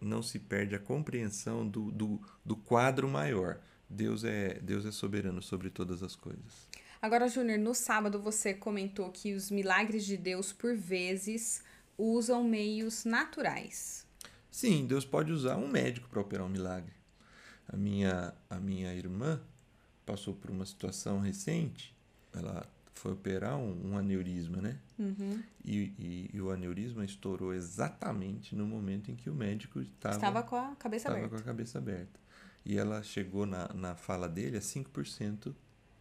não 0.00 0.22
se 0.22 0.38
perde 0.38 0.74
a 0.74 0.78
compreensão 0.78 1.68
do, 1.68 1.90
do, 1.90 2.18
do 2.42 2.56
quadro 2.56 3.06
maior. 3.06 3.60
Deus 3.90 4.24
é, 4.24 4.58
Deus 4.62 4.86
é 4.86 4.90
soberano 4.90 5.42
sobre 5.42 5.68
todas 5.68 6.02
as 6.02 6.16
coisas. 6.16 6.66
Agora, 7.02 7.28
Júnior, 7.28 7.58
no 7.58 7.74
sábado 7.74 8.18
você 8.18 8.54
comentou 8.54 9.10
que 9.10 9.34
os 9.34 9.50
milagres 9.50 10.06
de 10.06 10.16
Deus, 10.16 10.54
por 10.54 10.74
vezes, 10.74 11.62
usam 11.98 12.42
meios 12.42 13.04
naturais. 13.04 14.06
Sim, 14.50 14.86
Deus 14.86 15.04
pode 15.04 15.30
usar 15.30 15.56
um 15.58 15.68
médico 15.68 16.08
para 16.08 16.22
operar 16.22 16.46
um 16.46 16.48
milagre. 16.48 16.94
A 17.68 17.76
minha, 17.76 18.32
a 18.48 18.58
minha 18.58 18.94
irmã 18.94 19.42
passou 20.06 20.32
por 20.32 20.50
uma 20.50 20.64
situação 20.64 21.20
recente, 21.20 21.94
ela 22.32 22.66
foi 22.94 23.12
operar 23.12 23.56
um, 23.56 23.92
um 23.92 23.98
aneurisma, 23.98 24.62
né? 24.62 24.78
Uhum. 24.98 25.42
E, 25.64 25.92
e, 25.98 26.30
e 26.32 26.40
o 26.40 26.50
aneurisma 26.50 27.04
estourou 27.04 27.52
exatamente 27.52 28.54
no 28.56 28.66
momento 28.66 29.10
em 29.10 29.16
que 29.16 29.28
o 29.28 29.34
médico 29.34 29.80
estava, 29.80 30.14
Estava 30.14 30.42
com 30.42 30.56
a 30.56 30.74
cabeça 30.76 31.08
estava 31.08 31.18
aberta 31.18 31.36
com 31.36 31.42
a 31.42 31.44
cabeça 31.44 31.78
aberta. 31.78 32.20
E 32.64 32.78
ela 32.78 33.02
chegou 33.02 33.44
na, 33.44 33.68
na 33.74 33.94
fala 33.94 34.28
dele 34.28 34.56
a 34.56 34.60
5% 34.60 35.54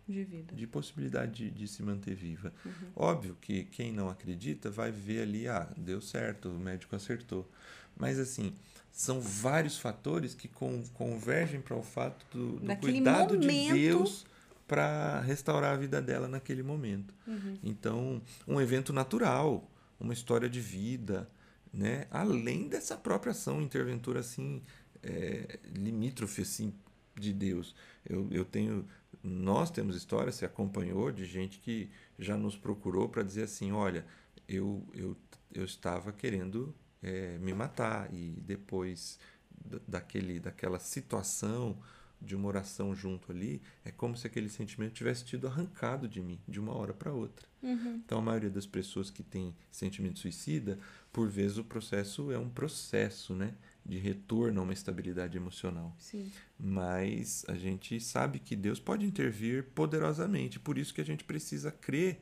de 0.07 0.23
vida. 0.23 0.55
de 0.55 0.67
possibilidade 0.67 1.49
de, 1.49 1.51
de 1.51 1.67
se 1.67 1.83
manter 1.83 2.15
viva. 2.15 2.53
Uhum. 2.65 2.71
Óbvio 2.95 3.37
que 3.41 3.65
quem 3.65 3.91
não 3.91 4.09
acredita 4.09 4.69
vai 4.69 4.91
ver 4.91 5.23
ali, 5.23 5.47
ah, 5.47 5.67
deu 5.75 5.99
certo, 5.99 6.49
o 6.49 6.59
médico 6.59 6.95
acertou. 6.95 7.49
Mas 7.97 8.19
assim, 8.19 8.53
são 8.95 9.19
vários 9.19 9.77
fatores 9.77 10.33
que 10.33 10.47
con 10.47 10.81
convergem 10.93 11.59
para 11.59 11.75
o 11.75 11.83
fato 11.83 12.25
do, 12.31 12.59
do 12.61 12.75
cuidado 12.77 13.37
de 13.37 13.45
momento. 13.45 13.73
Deus 13.73 14.25
para 14.65 15.19
restaurar 15.19 15.73
a 15.73 15.77
vida 15.77 16.01
dela 16.01 16.29
naquele 16.29 16.63
momento. 16.63 17.13
Uhum. 17.27 17.59
Então, 17.61 18.21
um 18.47 18.59
evento 18.59 18.93
natural, 18.93 19.69
uma 19.99 20.13
história 20.13 20.49
de 20.49 20.61
vida, 20.61 21.29
né? 21.73 22.07
Além 22.09 22.69
dessa 22.69 22.95
própria 22.95 23.31
ação 23.31 23.61
interventora 23.61 24.21
assim, 24.21 24.61
é, 25.03 25.59
limítrofe 25.75 26.43
assim 26.43 26.73
de 27.13 27.33
Deus. 27.33 27.75
Eu, 28.07 28.29
eu 28.31 28.45
tenho, 28.45 28.87
nós 29.21 29.69
temos 29.69 29.97
história, 29.97 30.31
se 30.31 30.45
acompanhou 30.45 31.11
de 31.11 31.25
gente 31.25 31.59
que 31.59 31.89
já 32.17 32.37
nos 32.37 32.55
procurou 32.55 33.09
para 33.09 33.23
dizer 33.23 33.43
assim, 33.43 33.73
olha, 33.73 34.05
eu, 34.47 34.81
eu, 34.93 35.17
eu 35.53 35.65
estava 35.65 36.13
querendo 36.13 36.73
é, 37.01 37.37
me 37.39 37.53
matar 37.53 38.13
e 38.13 38.35
depois 38.41 39.19
da- 39.65 39.81
daquele, 39.87 40.39
daquela 40.39 40.79
situação 40.79 41.77
de 42.21 42.35
uma 42.35 42.47
oração 42.47 42.95
junto 42.95 43.31
ali, 43.31 43.61
é 43.83 43.91
como 43.91 44.17
se 44.17 44.25
aquele 44.25 44.49
sentimento 44.49 44.93
tivesse 44.93 45.23
tido 45.25 45.47
arrancado 45.47 46.07
de 46.07 46.21
mim 46.21 46.39
de 46.47 46.59
uma 46.59 46.73
hora 46.73 46.93
para 46.93 47.11
outra. 47.11 47.45
Uhum. 47.61 48.01
Então, 48.05 48.19
a 48.19 48.21
maioria 48.21 48.49
das 48.49 48.65
pessoas 48.65 49.09
que 49.09 49.21
tem 49.21 49.55
sentimento 49.71 50.19
suicida, 50.19 50.79
por 51.11 51.29
vezes 51.29 51.57
o 51.57 51.63
processo 51.63 52.31
é 52.31 52.37
um 52.37 52.49
processo, 52.49 53.35
né, 53.35 53.53
de 53.85 53.97
retorno 53.97 54.59
a 54.59 54.63
uma 54.63 54.73
estabilidade 54.73 55.37
emocional. 55.37 55.95
Sim. 55.99 56.31
Mas 56.59 57.45
a 57.47 57.55
gente 57.55 57.99
sabe 57.99 58.39
que 58.39 58.55
Deus 58.55 58.79
pode 58.79 59.05
intervir 59.05 59.65
poderosamente, 59.75 60.59
por 60.59 60.77
isso 60.77 60.93
que 60.93 61.01
a 61.01 61.05
gente 61.05 61.23
precisa 61.23 61.71
crer 61.71 62.21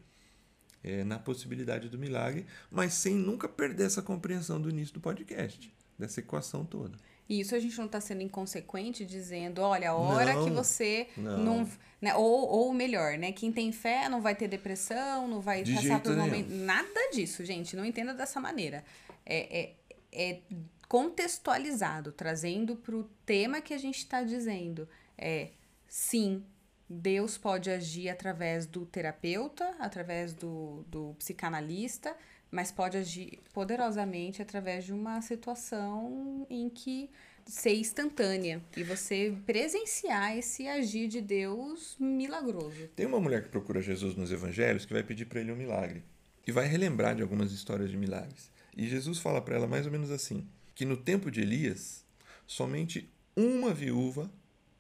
eh, 0.84 1.04
na 1.04 1.18
possibilidade 1.20 1.90
do 1.90 1.98
milagre, 1.98 2.46
mas 2.70 2.94
sem 2.94 3.16
nunca 3.16 3.48
perder 3.48 3.86
essa 3.86 4.02
compreensão 4.02 4.60
do 4.62 4.70
início 4.70 4.94
do 4.94 5.00
podcast, 5.00 5.74
dessa 5.98 6.20
equação 6.20 6.66
toda. 6.66 6.98
E 7.30 7.40
isso 7.40 7.56
a 7.56 7.60
gente 7.60 7.78
não 7.78 7.86
está 7.86 8.02
sendo 8.02 8.22
inconsequente 8.22 9.06
dizendo, 9.06 9.62
olha, 9.62 9.92
a 9.92 9.96
hora 9.96 10.34
Não, 10.34 10.44
que 10.44 10.52
você 10.52 11.08
não. 11.16 11.38
não. 11.38 11.70
né, 12.02 12.14
ou, 12.16 12.48
ou 12.50 12.74
melhor, 12.74 13.18
né? 13.18 13.32
Quem 13.32 13.50
tem 13.52 13.72
fé 13.72 14.10
não 14.10 14.22
vai 14.22 14.36
ter 14.36 14.48
depressão, 14.50 15.28
não 15.28 15.40
vai 15.40 15.64
De 15.64 15.74
passar 15.74 16.02
por 16.02 16.12
nenhum. 16.12 16.26
momento. 16.26 16.50
Nada 16.50 17.10
disso, 17.14 17.46
gente. 17.46 17.78
Não 17.78 17.86
entenda 17.86 18.14
dessa 18.14 18.42
maneira. 18.42 18.84
É, 19.26 19.62
é, 19.62 19.76
é 20.12 20.42
contextualizado, 20.90 22.12
trazendo 22.12 22.76
para 22.76 22.96
o 22.96 23.04
tema 23.26 23.62
que 23.62 23.74
a 23.74 23.78
gente 23.78 24.00
está 24.00 24.22
dizendo. 24.22 24.88
É 25.18 25.50
sim, 25.88 26.44
Deus 26.90 27.38
pode 27.38 27.70
agir 27.70 28.10
através 28.10 28.66
do 28.66 28.86
terapeuta, 28.86 29.76
através 29.80 30.34
do, 30.34 30.84
do 30.88 31.16
psicanalista, 31.18 32.16
mas 32.52 32.72
pode 32.72 32.98
agir 32.98 33.40
poderosamente 33.54 34.42
através 34.42 34.86
de 34.86 34.94
uma 34.94 35.22
situação 35.22 36.46
em 36.50 36.70
que 36.70 37.10
ser 37.46 37.76
instantânea 37.76 38.62
e 38.78 38.84
você 38.84 39.36
presenciar 39.46 40.38
esse 40.38 40.68
agir 40.68 41.08
de 41.08 41.20
Deus 41.20 41.96
milagroso. 42.00 42.88
Tem 42.96 43.06
uma 43.06 43.20
mulher 43.20 43.44
que 43.44 43.50
procura 43.50 43.82
Jesus 43.82 44.16
nos 44.16 44.32
evangelhos 44.32 44.86
que 44.86 44.94
vai 44.94 45.04
pedir 45.04 45.26
para 45.26 45.42
ele 45.42 45.52
um 45.52 45.56
milagre 45.56 46.04
e 46.46 46.52
vai 46.52 46.68
relembrar 46.68 47.16
de 47.16 47.22
algumas 47.22 47.52
histórias 47.52 47.90
de 47.90 47.98
milagres. 47.98 48.52
E 48.76 48.88
Jesus 48.88 49.20
fala 49.20 49.42
para 49.42 49.56
ela 49.56 49.68
mais 49.68 49.86
ou 49.86 49.92
menos 49.92 50.12
assim: 50.12 50.48
que 50.76 50.86
no 50.86 50.98
tempo 50.98 51.30
de 51.30 51.42
Elias, 51.42 52.06
somente 52.46 53.10
uma 53.36 53.74
viúva 53.74 54.32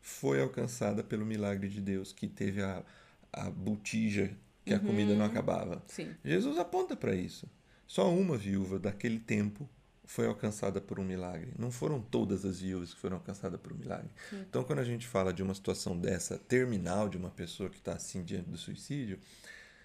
foi 0.04 0.42
alcançada 0.42 1.02
pelo 1.02 1.26
milagre 1.26 1.70
de 1.70 1.80
Deus, 1.80 2.12
que 2.12 2.28
teve 2.28 2.62
a, 2.62 2.84
a 3.32 3.50
botija 3.50 4.36
que 4.66 4.74
a 4.74 4.80
comida 4.80 5.16
não 5.16 5.26
acabava. 5.26 5.82
Sim. 5.88 6.14
Jesus 6.24 6.58
aponta 6.60 6.94
para 6.94 7.16
isso. 7.16 7.50
Só 7.88 8.14
uma 8.14 8.38
viúva 8.38 8.78
daquele 8.78 9.18
tempo 9.18 9.68
foi 10.04 10.28
alcançada 10.28 10.82
por 10.82 11.00
um 11.00 11.06
milagre. 11.06 11.54
Não 11.58 11.72
foram 11.72 12.02
todas 12.02 12.44
as 12.44 12.60
viúvas 12.60 12.94
que 12.94 13.00
foram 13.00 13.16
alcançadas 13.16 13.60
por 13.62 13.72
um 13.72 13.78
milagre. 13.78 14.10
Então, 14.34 14.66
quando 14.66 14.80
a 14.80 14.84
gente 14.84 15.08
fala 15.08 15.34
de 15.34 15.42
uma 15.42 15.54
situação 15.54 15.98
dessa 15.98 16.38
terminal 16.38 17.08
de 17.08 17.18
uma 17.18 17.30
pessoa 17.30 17.70
que 17.70 17.78
está 17.78 17.94
assim 17.94 18.24
diante 18.24 18.50
do 18.50 18.58
suicídio, 18.58 19.18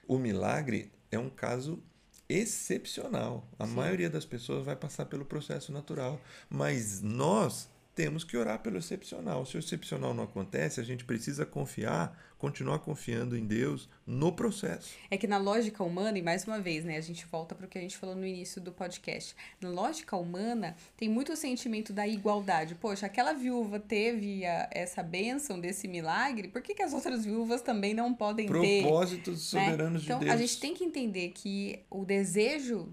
o 0.07 0.19
milagre 0.19 0.91
é 1.13 1.19
um 1.19 1.31
caso 1.31 1.81
excepcional. 2.29 3.49
A 3.57 3.67
Sim. 3.67 3.75
maioria 3.75 4.11
das 4.11 4.25
pessoas 4.25 4.65
vai 4.65 4.75
passar 4.75 5.07
pelo 5.07 5.25
processo 5.25 5.71
natural, 5.71 6.21
mas 6.51 7.01
nós 7.03 7.69
temos 7.99 8.23
que 8.23 8.37
orar 8.37 8.61
pelo 8.61 8.79
excepcional. 8.79 9.45
Se 9.45 9.57
o 9.57 9.59
excepcional 9.59 10.15
não 10.15 10.23
acontece, 10.23 10.81
a 10.81 10.85
gente 10.85 11.05
precisa 11.05 11.45
confiar, 11.45 12.17
continuar 12.39 12.79
confiando 12.79 13.37
em 13.37 13.45
Deus 13.45 13.89
no 14.07 14.31
processo. 14.33 14.91
É 15.11 15.17
que 15.17 15.27
na 15.27 15.37
lógica 15.37 15.83
humana, 15.83 16.17
e 16.17 16.23
mais 16.23 16.45
uma 16.47 16.61
vez, 16.61 16.85
né, 16.85 16.97
a 16.97 17.01
gente 17.01 17.27
volta 17.27 17.57
para 17.57 17.67
o 17.67 17.69
que 17.69 17.77
a 17.77 17.81
gente 17.81 17.97
falou 17.97 18.15
no 18.15 18.25
início 18.25 18.61
do 18.61 18.71
podcast. 18.71 19.35
Na 19.61 19.69
lógica 19.69 20.17
humana, 20.17 20.77
tem 20.97 21.09
muito 21.09 21.33
o 21.33 21.37
sentimento 21.37 21.93
da 21.93 22.07
igualdade. 22.07 22.77
Poxa, 22.77 23.07
aquela 23.07 23.33
viúva 23.33 23.81
teve 23.81 24.47
a- 24.47 24.69
essa 24.71 25.03
bênção 25.03 25.59
desse 25.59 25.89
milagre, 25.89 26.47
por 26.47 26.63
que, 26.63 26.77
que 26.77 26.83
as 26.85 26.93
outras 26.93 27.25
viúvas 27.25 27.63
também 27.63 27.95
não 27.95 28.15
podem 28.15 28.47
ter? 28.47 28.83
Propósitos 28.83 29.53
né? 29.53 29.65
soberanos 29.65 30.05
Então, 30.05 30.21
de 30.21 30.27
Deus. 30.27 30.37
a 30.37 30.41
gente 30.41 30.61
tem 30.61 30.73
que 30.73 30.85
entender 30.85 31.31
que 31.35 31.81
o 31.91 32.05
desejo 32.05 32.89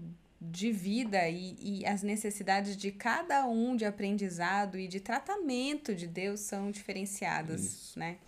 de 0.50 0.70
vida 0.72 1.28
e, 1.28 1.56
e 1.60 1.86
as 1.86 2.02
necessidades 2.02 2.76
de 2.76 2.90
cada 2.92 3.46
um 3.46 3.76
de 3.76 3.84
aprendizado 3.84 4.78
e 4.78 4.86
de 4.88 5.00
tratamento 5.00 5.94
de 5.94 6.06
Deus 6.06 6.40
são 6.40 6.70
diferenciadas, 6.70 7.62
Isso. 7.64 7.98
né? 7.98 8.18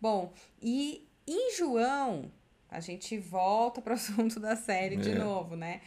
Bom, 0.00 0.32
e 0.62 1.06
em 1.26 1.54
João, 1.56 2.30
a 2.70 2.80
gente 2.80 3.18
volta 3.18 3.80
para 3.82 3.92
o 3.92 3.96
assunto 3.96 4.38
da 4.40 4.56
série 4.56 4.96
de 4.96 5.10
É. 5.10 5.14
novo, 5.14 5.56
né? 5.56 5.80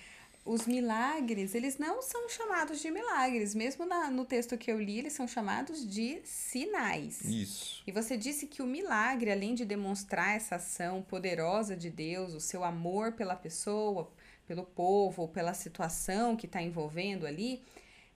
Os 0.45 0.67
milagres, 0.67 1.55
eles 1.55 1.77
não 1.77 2.01
são 2.01 2.27
chamados 2.27 2.81
de 2.81 2.91
milagres. 2.91 3.55
Mesmo 3.55 3.85
na- 3.85 4.11
no 4.11 4.25
texto 4.25 4.57
que 4.57 4.69
eu 4.69 4.77
li, 4.77 4.99
eles 4.99 5.13
são 5.13 5.25
chamados 5.25 5.87
de 5.87 6.19
sinais. 6.25 7.21
Isso. 7.21 7.81
E 7.87 7.91
você 7.93 8.17
disse 8.17 8.45
que 8.47 8.61
o 8.61 8.67
milagre, 8.67 9.31
além 9.31 9.55
de 9.55 9.63
demonstrar 9.63 10.35
essa 10.35 10.57
ação 10.57 11.01
poderosa 11.01 11.77
de 11.77 11.89
Deus, 11.89 12.33
o 12.33 12.41
seu 12.41 12.61
amor 12.63 13.13
pela 13.13 13.37
pessoa, 13.37 14.11
pelo 14.47 14.63
povo, 14.63 15.23
ou 15.23 15.27
pela 15.27 15.53
situação 15.53 16.35
que 16.35 16.45
está 16.45 16.61
envolvendo 16.61 17.25
ali, 17.25 17.61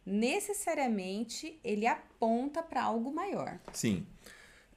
necessariamente 0.05 1.59
ele 1.63 1.85
aponta 1.85 2.63
para 2.63 2.83
algo 2.83 3.13
maior. 3.13 3.59
Sim. 3.73 4.05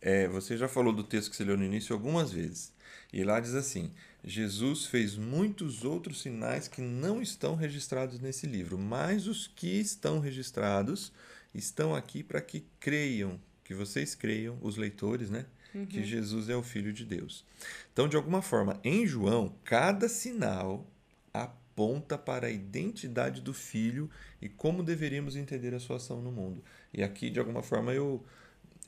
É, 0.00 0.26
você 0.28 0.56
já 0.56 0.66
falou 0.66 0.92
do 0.92 1.04
texto 1.04 1.30
que 1.30 1.36
você 1.36 1.44
leu 1.44 1.56
no 1.56 1.64
início 1.64 1.94
algumas 1.94 2.32
vezes. 2.32 2.72
E 3.12 3.22
lá 3.22 3.38
diz 3.38 3.54
assim: 3.54 3.92
Jesus 4.24 4.86
fez 4.86 5.16
muitos 5.16 5.84
outros 5.84 6.22
sinais 6.22 6.68
que 6.68 6.80
não 6.80 7.20
estão 7.20 7.54
registrados 7.54 8.18
nesse 8.18 8.46
livro, 8.46 8.78
mas 8.78 9.26
os 9.26 9.46
que 9.46 9.80
estão 9.80 10.18
registrados 10.20 11.12
estão 11.54 11.94
aqui 11.94 12.22
para 12.22 12.40
que 12.40 12.64
creiam, 12.78 13.40
que 13.62 13.74
vocês 13.74 14.14
creiam, 14.14 14.58
os 14.62 14.76
leitores, 14.76 15.30
né? 15.30 15.46
Que 15.88 16.02
Jesus 16.02 16.48
é 16.48 16.56
o 16.56 16.64
Filho 16.64 16.92
de 16.92 17.04
Deus. 17.04 17.44
Então, 17.92 18.08
de 18.08 18.16
alguma 18.16 18.42
forma, 18.42 18.80
em 18.82 19.06
João, 19.06 19.54
cada 19.62 20.08
sinal 20.08 20.84
aponta 21.32 22.18
para 22.18 22.46
a 22.46 22.50
identidade 22.50 23.40
do 23.40 23.54
Filho 23.54 24.10
e 24.40 24.48
como 24.48 24.82
deveríamos 24.82 25.36
entender 25.36 25.74
a 25.74 25.80
sua 25.80 25.96
ação 25.96 26.20
no 26.20 26.32
mundo. 26.32 26.62
E 26.92 27.02
aqui, 27.02 27.30
de 27.30 27.38
alguma 27.38 27.62
forma, 27.62 27.92
eu, 27.92 28.24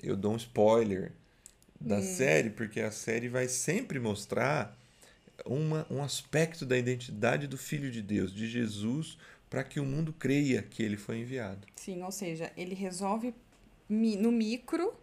eu 0.02 0.16
dou 0.16 0.32
um 0.32 0.36
spoiler 0.36 1.12
da 1.80 1.98
Hum. 1.98 2.02
série, 2.02 2.50
porque 2.50 2.80
a 2.80 2.90
série 2.90 3.28
vai 3.28 3.48
sempre 3.48 3.98
mostrar 3.98 4.76
uma, 5.44 5.86
um 5.90 6.02
aspecto 6.02 6.64
da 6.64 6.76
identidade 6.78 7.46
do 7.46 7.56
Filho 7.58 7.90
de 7.90 8.02
Deus, 8.02 8.32
de 8.32 8.48
Jesus, 8.48 9.18
para 9.50 9.64
que 9.64 9.80
o 9.80 9.84
mundo 9.84 10.12
creia 10.12 10.62
que 10.62 10.82
ele 10.82 10.96
foi 10.96 11.18
enviado. 11.18 11.66
Sim, 11.76 12.02
ou 12.02 12.12
seja, 12.12 12.52
ele 12.56 12.74
resolve 12.74 13.34
no 13.88 14.32
micro, 14.32 14.94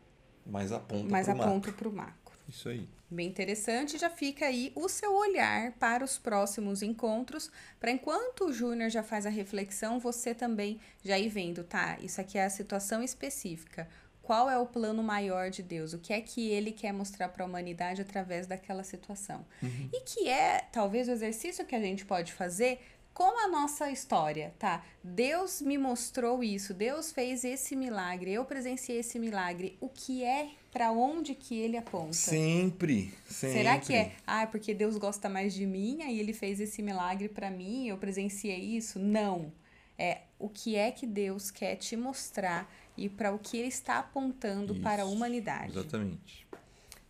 Mas 0.45 0.71
aponta 0.71 1.71
para 1.71 1.87
o 1.87 1.91
macro. 1.93 2.28
Isso 2.49 2.67
aí. 2.67 2.89
Bem 3.11 3.27
interessante, 3.27 3.97
já 3.97 4.09
fica 4.09 4.45
aí 4.45 4.71
o 4.75 4.89
seu 4.89 5.15
olhar 5.15 5.71
para 5.73 6.03
os 6.03 6.17
próximos 6.17 6.81
encontros, 6.81 7.51
para 7.79 7.91
enquanto 7.91 8.45
o 8.45 8.53
Júnior 8.53 8.89
já 8.89 9.03
faz 9.03 9.25
a 9.25 9.29
reflexão, 9.29 9.99
você 9.99 10.33
também 10.33 10.79
já 11.03 11.17
ir 11.17 11.29
vendo, 11.29 11.63
tá? 11.63 11.97
Isso 12.01 12.19
aqui 12.19 12.37
é 12.37 12.45
a 12.45 12.49
situação 12.49 13.01
específica. 13.01 13.87
Qual 14.21 14.49
é 14.49 14.57
o 14.57 14.65
plano 14.65 15.01
maior 15.01 15.49
de 15.49 15.63
Deus? 15.63 15.93
O 15.93 15.99
que 15.99 16.13
é 16.13 16.21
que 16.21 16.49
ele 16.49 16.71
quer 16.71 16.91
mostrar 16.91 17.29
para 17.29 17.43
a 17.43 17.47
humanidade 17.47 18.01
através 18.01 18.45
daquela 18.45 18.83
situação? 18.83 19.43
E 19.91 20.01
que 20.01 20.29
é, 20.29 20.67
talvez, 20.71 21.07
o 21.07 21.11
exercício 21.11 21.65
que 21.65 21.75
a 21.75 21.79
gente 21.79 22.05
pode 22.05 22.31
fazer 22.33 22.79
com 23.11 23.43
a 23.43 23.47
nossa 23.47 23.89
história, 23.89 24.53
tá? 24.59 24.85
Deus 25.03 25.61
me 25.61 25.77
mostrou 25.79 26.43
isso, 26.43 26.75
Deus 26.75 27.11
fez 27.11 27.43
esse 27.43 27.75
milagre, 27.75 28.31
eu 28.31 28.45
presenciei 28.45 28.99
esse 28.99 29.17
milagre. 29.17 29.77
O 29.81 29.89
que 29.89 30.23
é 30.23 30.51
para 30.71 30.91
onde 30.91 31.33
que 31.35 31.57
ele 31.57 31.77
aponta? 31.77 32.13
Sempre, 32.13 33.13
sempre. 33.25 33.57
Será 33.57 33.79
que 33.79 33.93
é, 33.93 34.13
ah, 34.25 34.43
é 34.43 34.45
porque 34.45 34.73
Deus 34.73 34.97
gosta 34.97 35.27
mais 35.27 35.53
de 35.53 35.65
mim, 35.65 36.01
aí 36.03 36.19
ele 36.19 36.33
fez 36.33 36.59
esse 36.59 36.81
milagre 36.81 37.27
pra 37.27 37.49
mim, 37.49 37.87
eu 37.87 37.97
presenciei 37.97 38.59
isso? 38.59 38.99
Não. 38.99 39.51
É 39.97 40.21
o 40.37 40.47
que 40.47 40.75
é 40.77 40.91
que 40.91 41.05
Deus 41.05 41.51
quer 41.51 41.75
te 41.75 41.97
mostrar 41.97 42.71
e 42.95 43.09
para 43.09 43.33
o 43.33 43.39
que 43.39 43.57
ele 43.57 43.67
está 43.67 43.99
apontando 43.99 44.75
para 44.75 45.03
a 45.03 45.05
Isso, 45.05 45.13
humanidade. 45.13 45.77
Exatamente. 45.77 46.47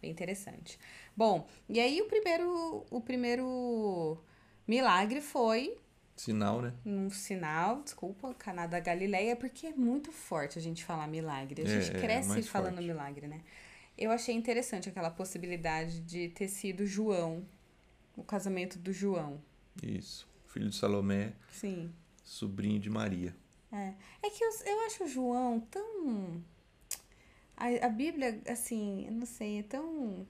Bem 0.01 0.10
interessante. 0.10 0.80
Bom, 1.16 1.46
e 1.68 1.80
aí 1.80 2.01
o 2.01 2.06
primeiro 2.06 2.86
o 2.89 3.01
primeiro 3.01 4.18
milagre 4.68 5.22
foi 5.22 5.78
Sinal, 6.19 6.61
né? 6.61 6.73
um 6.85 7.09
sinal, 7.09 7.81
desculpa, 7.81 8.33
Caná 8.33 8.67
da 8.67 8.79
Galileia, 8.79 9.35
porque 9.35 9.67
é 9.67 9.73
muito 9.73 10.11
forte 10.11 10.59
a 10.59 10.61
gente 10.61 10.83
falar 10.83 11.07
milagre. 11.07 11.61
A 11.61 11.65
É, 11.65 11.81
gente 11.81 11.95
é, 11.97 12.01
cresce 12.01 12.27
mais 12.29 12.47
falando 12.49 12.73
forte. 12.75 12.88
milagre, 12.88 13.27
né? 13.27 13.41
Eu 13.97 14.11
achei 14.11 14.35
interessante 14.35 14.89
aquela 14.89 15.09
possibilidade 15.09 16.01
de 16.01 16.29
ter 16.29 16.47
sido 16.49 16.85
João, 16.85 17.45
o 18.17 18.23
casamento 18.23 18.77
do 18.79 18.91
João. 18.91 19.41
Isso. 19.81 20.27
Filho 20.47 20.69
de 20.69 20.75
Salomé, 20.75 21.33
Sim. 21.51 21.93
sobrinho 22.23 22.79
de 22.79 22.89
Maria. 22.89 23.35
É, 23.71 23.93
é 24.23 24.29
que 24.29 24.43
eu, 24.43 24.49
eu 24.65 24.81
acho 24.85 25.03
o 25.03 25.07
João 25.07 25.59
tão. 25.61 26.43
A, 27.55 27.67
a 27.85 27.89
Bíblia, 27.89 28.41
assim, 28.47 29.05
eu 29.05 29.11
não 29.13 29.25
sei, 29.25 29.59
é 29.59 29.63
tão. 29.63 30.25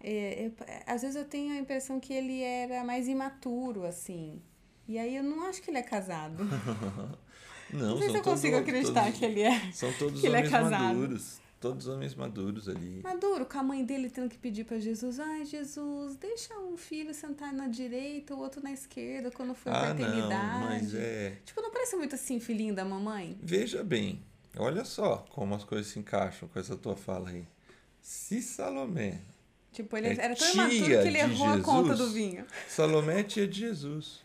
é, 0.00 0.46
eu- 0.46 0.52
às 0.86 1.02
vezes 1.02 1.16
eu 1.16 1.24
tenho 1.24 1.54
a 1.54 1.58
impressão 1.58 1.98
que 2.00 2.12
ele 2.12 2.42
era 2.42 2.82
mais 2.84 3.08
imaturo, 3.08 3.84
assim. 3.86 4.42
E 4.88 4.98
aí 4.98 5.16
eu 5.16 5.22
não 5.22 5.44
acho 5.46 5.60
que 5.62 5.70
ele 5.70 5.78
é 5.78 5.82
casado. 5.82 6.44
Não, 7.70 7.90
Não 7.90 7.98
sei 7.98 8.08
se 8.10 8.16
eu 8.16 8.22
consigo 8.22 8.56
todos- 8.56 8.68
acreditar 8.68 9.04
todos- 9.04 9.18
que 9.18 9.24
ele 9.26 9.42
é 9.42 9.72
São 9.72 9.92
todos 9.92 10.24
é 10.24 10.28
homens 10.30 10.48
casado. 10.50 10.70
maduros. 10.84 11.38
Todos 11.60 11.86
homens 11.88 12.14
maduros 12.14 12.68
ali. 12.68 13.02
maduro, 13.02 13.44
com 13.44 13.58
a 13.58 13.62
mãe 13.62 13.84
dele 13.84 14.08
tendo 14.08 14.30
que 14.30 14.38
pedir 14.38 14.64
pra 14.64 14.78
Jesus: 14.78 15.18
ai, 15.20 15.44
Jesus, 15.44 16.16
deixa 16.16 16.56
um 16.58 16.76
filho 16.78 17.12
sentar 17.12 17.52
na 17.52 17.66
direita, 17.68 18.32
o 18.34 18.38
outro 18.38 18.62
na 18.62 18.72
esquerda, 18.72 19.30
quando 19.30 19.54
for 19.54 19.70
Ah, 19.70 19.92
pra 19.92 20.08
não, 20.08 20.60
mas 20.60 20.94
é. 20.94 21.36
Tipo, 21.44 21.60
não 21.60 21.70
parece 21.70 21.94
muito 21.96 22.14
assim, 22.14 22.38
filhinho 22.40 22.74
da 22.74 22.84
mamãe? 22.86 23.36
Veja 23.42 23.82
bem, 23.84 24.22
olha 24.56 24.84
só 24.84 25.26
como 25.30 25.54
as 25.54 25.64
coisas 25.64 25.88
se 25.92 25.98
encaixam 25.98 26.48
com 26.48 26.58
essa 26.58 26.74
tua 26.76 26.96
fala 26.96 27.28
aí. 27.30 27.44
Se 28.00 28.40
Salomé. 28.40 29.18
Tipo, 29.72 29.96
ele 29.98 30.06
É 30.08 30.12
era 30.24 30.34
tão 30.34 30.50
imaturo 30.54 30.84
que 30.86 30.92
ele 30.92 31.18
errou 31.18 31.48
a 31.48 31.60
conta 31.60 31.90
Jesus. 31.90 31.98
do 31.98 32.14
vinho. 32.14 32.46
Salomé 32.68 33.20
é 33.20 33.22
tia 33.24 33.46
de 33.46 33.58
Jesus. 33.60 34.20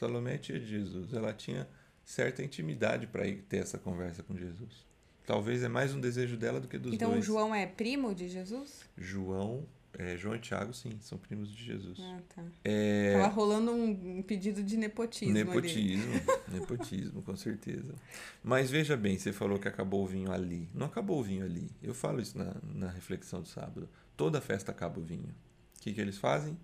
Salomé 0.00 0.38
tia 0.38 0.58
de 0.58 0.66
Jesus. 0.66 1.12
Ela 1.12 1.34
tinha 1.34 1.68
certa 2.02 2.42
intimidade 2.42 3.06
para 3.06 3.26
ir 3.26 3.42
ter 3.42 3.58
essa 3.58 3.76
conversa 3.76 4.22
com 4.22 4.34
Jesus. 4.34 4.86
Talvez 5.26 5.62
é 5.62 5.68
mais 5.68 5.94
um 5.94 6.00
desejo 6.00 6.38
dela 6.38 6.58
do 6.58 6.66
que 6.66 6.78
dos 6.78 6.94
Então, 6.94 7.10
dois. 7.12 7.24
João 7.24 7.54
é 7.54 7.66
primo 7.66 8.14
de 8.14 8.26
Jesus? 8.26 8.80
João, 8.96 9.66
é, 9.92 10.16
João 10.16 10.34
e 10.34 10.38
Tiago, 10.38 10.72
sim, 10.72 10.98
são 11.02 11.18
primos 11.18 11.50
de 11.54 11.62
Jesus. 11.62 11.98
Ah, 12.00 12.18
tá. 12.34 12.42
É, 12.64 13.12
Tava 13.12 13.28
rolando 13.28 13.72
um 13.72 14.22
pedido 14.22 14.62
de 14.62 14.78
nepotismo, 14.78 15.36
ali. 15.36 15.44
Nepotismo, 15.44 16.12
nepotismo, 16.48 17.22
com 17.22 17.36
certeza. 17.36 17.94
Mas 18.42 18.70
veja 18.70 18.96
bem, 18.96 19.18
você 19.18 19.34
falou 19.34 19.58
que 19.58 19.68
acabou 19.68 20.02
o 20.02 20.06
vinho 20.06 20.32
ali. 20.32 20.66
Não 20.74 20.86
acabou 20.86 21.20
o 21.20 21.22
vinho 21.22 21.44
ali. 21.44 21.70
Eu 21.82 21.92
falo 21.92 22.20
isso 22.22 22.38
na, 22.38 22.56
na 22.74 22.88
reflexão 22.90 23.42
do 23.42 23.48
sábado. 23.48 23.86
Toda 24.16 24.40
festa 24.40 24.72
acaba 24.72 24.98
o 24.98 25.02
vinho. 25.02 25.28
O 25.76 25.80
que, 25.82 25.92
que 25.92 26.00
eles 26.00 26.16
fazem? 26.16 26.56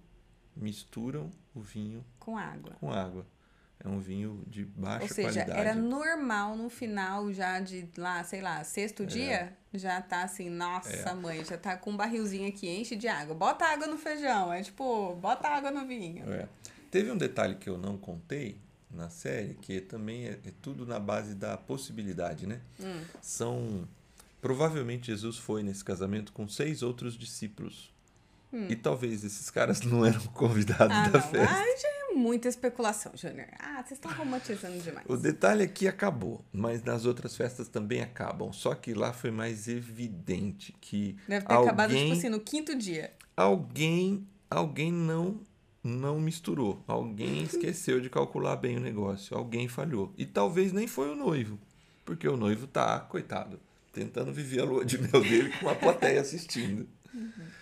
Misturam 0.56 1.30
o 1.54 1.60
vinho 1.60 2.02
Com 2.18 2.36
água. 2.36 2.72
com 2.80 2.90
água. 2.90 3.26
É 3.78 3.88
um 3.88 4.00
vinho 4.00 4.42
de 4.46 4.64
baixa 4.64 5.02
Ou 5.02 5.08
seja, 5.08 5.32
qualidade. 5.44 5.60
era 5.60 5.74
normal 5.74 6.56
no 6.56 6.68
final 6.70 7.32
já 7.32 7.60
de 7.60 7.88
lá, 7.96 8.24
sei 8.24 8.40
lá, 8.40 8.64
sexto 8.64 9.02
É. 9.02 9.06
dia, 9.06 9.56
já 9.74 10.00
tá 10.00 10.22
assim, 10.22 10.48
nossa 10.48 11.14
mãe, 11.14 11.44
já 11.44 11.58
tá 11.58 11.76
com 11.76 11.90
um 11.90 11.96
barrilzinho 11.96 12.48
aqui, 12.48 12.68
enche 12.68 12.96
de 12.96 13.06
água. 13.06 13.34
Bota 13.34 13.64
água 13.66 13.86
no 13.86 13.98
feijão. 13.98 14.52
É 14.52 14.62
tipo, 14.62 15.14
bota 15.16 15.46
água 15.48 15.70
no 15.70 15.86
vinho. 15.86 16.24
É. 16.32 16.48
Teve 16.90 17.10
um 17.10 17.16
detalhe 17.18 17.54
que 17.56 17.68
eu 17.68 17.76
não 17.76 17.96
contei 17.98 18.58
na 18.90 19.10
série, 19.10 19.54
que 19.54 19.80
também 19.80 20.26
é, 20.26 20.30
é 20.44 20.52
tudo 20.62 20.86
na 20.86 20.98
base 20.98 21.34
da 21.34 21.56
possibilidade, 21.56 22.46
né? 22.46 22.60
Hum. 22.80 23.02
São. 23.20 23.86
Provavelmente 24.40 25.06
Jesus 25.08 25.36
foi 25.38 25.62
nesse 25.62 25.84
casamento 25.84 26.32
com 26.32 26.48
seis 26.48 26.82
outros 26.82 27.16
discípulos. 27.16 27.92
E 28.52 28.74
talvez 28.74 29.22
esses 29.22 29.50
caras 29.50 29.80
não 29.84 30.06
eram 30.06 30.20
convidados 30.28 30.96
Hum. 30.96 31.00
Ah, 31.00 31.08
da 31.10 31.18
não. 31.18 31.28
festa. 31.28 31.54
Ai, 31.54 31.68
é 31.70 31.95
muita 32.16 32.48
especulação, 32.48 33.12
Júnior. 33.14 33.46
Ah, 33.58 33.82
vocês 33.84 33.92
estão 33.92 34.12
romantizando 34.12 34.78
demais. 34.78 35.06
O 35.08 35.16
detalhe 35.16 35.64
é 35.64 35.66
que 35.66 35.86
acabou, 35.86 36.44
mas 36.52 36.82
nas 36.82 37.04
outras 37.04 37.36
festas 37.36 37.68
também 37.68 38.00
acabam. 38.00 38.52
Só 38.52 38.74
que 38.74 38.94
lá 38.94 39.12
foi 39.12 39.30
mais 39.30 39.68
evidente 39.68 40.74
que 40.80 41.16
Deve 41.28 41.46
ter 41.46 41.52
alguém, 41.52 41.68
acabado, 41.68 41.94
tipo 41.94 42.12
assim, 42.12 42.28
no 42.28 42.40
quinto 42.40 42.76
dia. 42.76 43.12
alguém, 43.36 44.26
alguém 44.50 44.92
não 44.92 45.40
não 45.84 46.18
misturou. 46.18 46.82
Alguém 46.86 47.44
esqueceu 47.44 48.00
de 48.00 48.10
calcular 48.10 48.56
bem 48.56 48.76
o 48.76 48.80
negócio. 48.80 49.36
Alguém 49.36 49.68
falhou. 49.68 50.12
E 50.18 50.26
talvez 50.26 50.72
nem 50.72 50.86
foi 50.86 51.10
o 51.10 51.14
noivo, 51.14 51.58
porque 52.04 52.26
o 52.28 52.36
noivo 52.36 52.66
tá, 52.66 52.98
coitado, 53.00 53.60
tentando 53.92 54.32
viver 54.32 54.62
a 54.62 54.64
lua 54.64 54.84
de 54.84 54.98
mel 54.98 55.22
dele 55.22 55.50
com 55.58 55.66
uma 55.66 55.74
plateia 55.76 56.20
assistindo. 56.20 56.88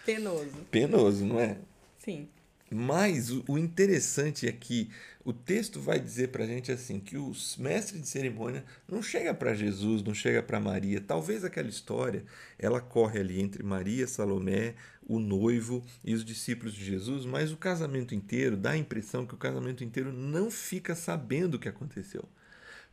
Penoso. 0.04 0.56
Penoso, 0.70 1.24
não 1.24 1.38
é? 1.38 1.58
Sim. 1.98 2.28
Mas 2.76 3.30
o, 3.30 3.44
o 3.46 3.56
interessante 3.56 4.48
é 4.48 4.52
que 4.52 4.90
o 5.24 5.32
texto 5.32 5.78
vai 5.78 6.00
dizer 6.00 6.30
pra 6.30 6.44
gente 6.44 6.72
assim 6.72 6.98
que 6.98 7.16
os 7.16 7.56
mestres 7.56 8.02
de 8.02 8.08
cerimônia 8.08 8.64
não 8.88 9.00
chega 9.00 9.32
para 9.32 9.54
Jesus, 9.54 10.02
não 10.02 10.12
chega 10.12 10.42
para 10.42 10.58
Maria. 10.58 11.00
Talvez 11.00 11.44
aquela 11.44 11.68
história 11.68 12.24
ela 12.58 12.80
corre 12.80 13.20
ali 13.20 13.40
entre 13.40 13.62
Maria, 13.62 14.08
Salomé, 14.08 14.74
o 15.06 15.20
noivo 15.20 15.84
e 16.04 16.14
os 16.14 16.24
discípulos 16.24 16.74
de 16.74 16.84
Jesus, 16.84 17.24
mas 17.24 17.52
o 17.52 17.56
casamento 17.56 18.12
inteiro 18.12 18.56
dá 18.56 18.70
a 18.70 18.76
impressão 18.76 19.24
que 19.24 19.34
o 19.34 19.38
casamento 19.38 19.84
inteiro 19.84 20.12
não 20.12 20.50
fica 20.50 20.96
sabendo 20.96 21.54
o 21.54 21.58
que 21.60 21.68
aconteceu. 21.68 22.28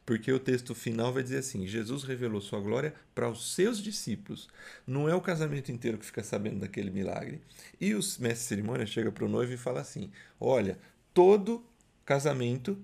Porque 0.05 0.31
o 0.31 0.39
texto 0.39 0.73
final 0.73 1.13
vai 1.13 1.23
dizer 1.23 1.37
assim: 1.37 1.67
Jesus 1.67 2.03
revelou 2.03 2.41
sua 2.41 2.59
glória 2.59 2.93
para 3.13 3.29
os 3.29 3.53
seus 3.53 3.81
discípulos. 3.81 4.47
Não 4.85 5.07
é 5.07 5.15
o 5.15 5.21
casamento 5.21 5.71
inteiro 5.71 5.97
que 5.97 6.05
fica 6.05 6.23
sabendo 6.23 6.59
daquele 6.59 6.89
milagre. 6.89 7.41
E 7.79 7.93
os 7.93 8.17
mestres 8.17 8.41
de 8.41 8.47
cerimônia 8.47 8.85
chega 8.85 9.11
para 9.11 9.25
o 9.25 9.29
noivo 9.29 9.53
e 9.53 9.57
fala 9.57 9.81
assim: 9.81 10.11
Olha, 10.39 10.77
todo 11.13 11.63
casamento, 12.05 12.77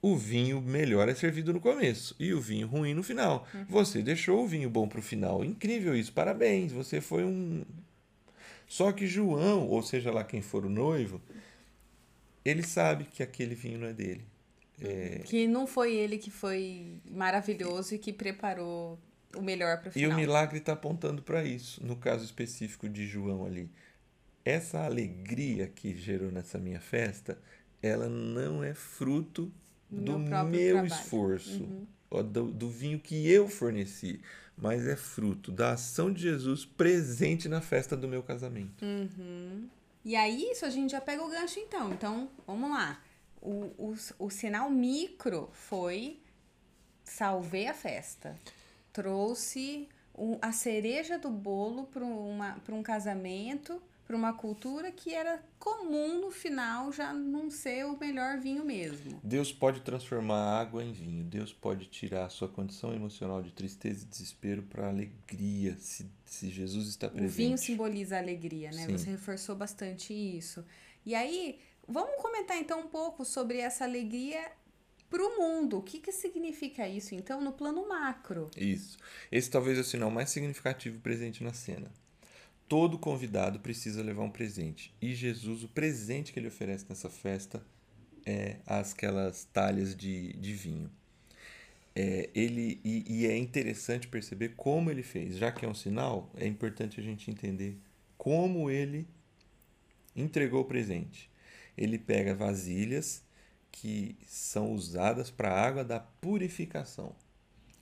o 0.00 0.16
vinho 0.16 0.60
melhor 0.60 1.08
é 1.08 1.14
servido 1.14 1.52
no 1.52 1.60
começo 1.60 2.14
e 2.18 2.32
o 2.32 2.40
vinho 2.40 2.66
ruim 2.66 2.94
no 2.94 3.02
final. 3.02 3.46
Você 3.68 4.02
deixou 4.02 4.42
o 4.42 4.48
vinho 4.48 4.70
bom 4.70 4.88
para 4.88 4.98
o 4.98 5.02
final. 5.02 5.44
Incrível 5.44 5.94
isso, 5.94 6.12
parabéns. 6.12 6.72
Você 6.72 7.00
foi 7.00 7.24
um. 7.24 7.64
Só 8.66 8.90
que 8.92 9.06
João, 9.06 9.68
ou 9.68 9.82
seja 9.82 10.10
lá 10.10 10.24
quem 10.24 10.40
for 10.40 10.64
o 10.64 10.70
noivo, 10.70 11.20
ele 12.44 12.62
sabe 12.62 13.04
que 13.04 13.22
aquele 13.22 13.54
vinho 13.54 13.78
não 13.78 13.88
é 13.88 13.92
dele. 13.92 14.24
É, 14.84 15.18
Que 15.24 15.46
não 15.46 15.66
foi 15.66 15.94
ele 15.94 16.18
que 16.18 16.30
foi 16.30 17.00
maravilhoso 17.10 17.94
e 17.94 17.98
que 17.98 18.12
preparou 18.12 18.98
o 19.36 19.40
melhor 19.42 19.80
pro 19.80 19.90
E 19.90 19.92
final. 19.92 20.10
o 20.12 20.14
milagre 20.16 20.58
está 20.58 20.72
apontando 20.72 21.22
para 21.22 21.44
isso, 21.44 21.84
no 21.84 21.96
caso 21.96 22.24
específico 22.24 22.88
de 22.88 23.06
João 23.06 23.44
ali. 23.46 23.70
Essa 24.44 24.84
alegria 24.84 25.68
que 25.68 25.96
gerou 25.96 26.30
nessa 26.32 26.58
minha 26.58 26.80
festa, 26.80 27.38
ela 27.80 28.08
não 28.08 28.62
é 28.64 28.74
fruto 28.74 29.52
Do 29.90 30.02
do 30.12 30.18
meu 30.18 30.44
meu. 30.44 30.76
Uhum. 30.78 30.84
esforço, 30.86 31.68
ó, 32.10 32.22
do, 32.22 32.50
do 32.50 32.68
vinho 32.68 32.98
que 32.98 33.30
eu 33.30 33.48
forneci, 33.48 34.20
mas 34.56 34.86
é 34.86 34.96
fruto 34.96 35.52
da 35.52 35.72
ação 35.72 36.12
de 36.12 36.22
Jesus 36.22 36.64
presente 36.64 37.48
na 37.48 37.60
festa 37.60 37.96
do 37.96 38.08
meu 38.08 38.22
casamento. 38.22 38.84
Uhum. 38.84 39.68
E 40.04 40.16
aí, 40.16 40.50
isso 40.50 40.66
a 40.66 40.70
gente 40.70 40.90
já 40.90 41.00
pega 41.00 41.22
o 41.22 41.30
gancho 41.30 41.60
então. 41.60 41.92
Então, 41.92 42.28
vamos 42.46 42.68
lá. 42.70 43.00
O, 43.42 43.74
o, 43.76 43.94
o 44.18 44.30
sinal 44.30 44.70
micro 44.70 45.50
foi 45.52 46.22
salvei 47.04 47.66
a 47.66 47.74
festa. 47.74 48.38
Trouxe 48.92 49.88
um, 50.16 50.38
a 50.40 50.52
cereja 50.52 51.18
do 51.18 51.30
bolo 51.30 51.86
para 51.86 52.04
um 52.74 52.82
casamento, 52.82 53.82
para 54.06 54.16
uma 54.16 54.32
cultura 54.32 54.90
que 54.92 55.14
era 55.14 55.42
comum 55.58 56.20
no 56.20 56.30
final 56.30 56.92
já 56.92 57.12
não 57.12 57.50
ser 57.50 57.86
o 57.86 57.98
melhor 57.98 58.38
vinho 58.38 58.64
mesmo. 58.64 59.20
Deus 59.22 59.52
pode 59.52 59.80
transformar 59.80 60.60
água 60.60 60.84
em 60.84 60.92
vinho. 60.92 61.24
Deus 61.24 61.52
pode 61.52 61.86
tirar 61.86 62.26
a 62.26 62.28
sua 62.28 62.48
condição 62.48 62.94
emocional 62.94 63.42
de 63.42 63.52
tristeza 63.52 64.04
e 64.04 64.08
desespero 64.08 64.62
para 64.62 64.88
alegria, 64.88 65.76
se, 65.78 66.06
se 66.24 66.50
Jesus 66.50 66.88
está 66.88 67.08
presente. 67.08 67.30
O 67.30 67.34
vinho 67.34 67.58
simboliza 67.58 68.16
a 68.16 68.18
alegria, 68.20 68.70
né? 68.70 68.86
Sim. 68.86 68.98
Você 68.98 69.10
reforçou 69.10 69.56
bastante 69.56 70.12
isso. 70.12 70.64
E 71.04 71.14
aí, 71.14 71.58
vamos 71.86 72.20
comentar 72.20 72.56
então 72.58 72.80
um 72.80 72.88
pouco 72.88 73.24
sobre 73.24 73.58
essa 73.58 73.84
alegria 73.84 74.50
para 75.12 75.22
o 75.22 75.38
mundo. 75.38 75.78
O 75.78 75.82
que, 75.82 75.98
que 75.98 76.10
significa 76.10 76.88
isso, 76.88 77.14
então, 77.14 77.40
no 77.40 77.52
plano 77.52 77.86
macro? 77.86 78.50
Isso. 78.56 78.96
Esse 79.30 79.50
talvez 79.50 79.76
é 79.76 79.82
o 79.82 79.84
sinal 79.84 80.10
mais 80.10 80.30
significativo 80.30 80.98
presente 81.00 81.44
na 81.44 81.52
cena. 81.52 81.90
Todo 82.66 82.98
convidado 82.98 83.60
precisa 83.60 84.02
levar 84.02 84.22
um 84.22 84.30
presente. 84.30 84.94
E 85.00 85.14
Jesus, 85.14 85.62
o 85.62 85.68
presente 85.68 86.32
que 86.32 86.38
ele 86.38 86.48
oferece 86.48 86.86
nessa 86.88 87.10
festa 87.10 87.62
é 88.24 88.56
aquelas 88.66 89.44
talhas 89.44 89.94
de, 89.94 90.32
de 90.34 90.54
vinho. 90.54 90.90
É, 91.94 92.30
ele 92.34 92.80
e, 92.82 93.04
e, 93.06 93.26
é 93.26 93.36
interessante 93.36 94.08
perceber 94.08 94.54
como 94.56 94.90
ele 94.90 95.02
fez. 95.02 95.36
Já 95.36 95.52
que 95.52 95.66
é 95.66 95.68
um 95.68 95.74
sinal, 95.74 96.30
é 96.36 96.46
importante 96.46 96.98
a 96.98 97.02
gente 97.02 97.30
entender 97.30 97.76
como 98.16 98.70
ele 98.70 99.06
entregou 100.16 100.62
o 100.62 100.64
presente. 100.64 101.30
Ele 101.82 101.98
pega 101.98 102.32
vasilhas 102.34 103.24
que 103.72 104.16
são 104.26 104.72
usadas 104.72 105.30
para 105.30 105.50
a 105.50 105.66
água 105.66 105.82
da 105.82 105.98
purificação. 105.98 107.16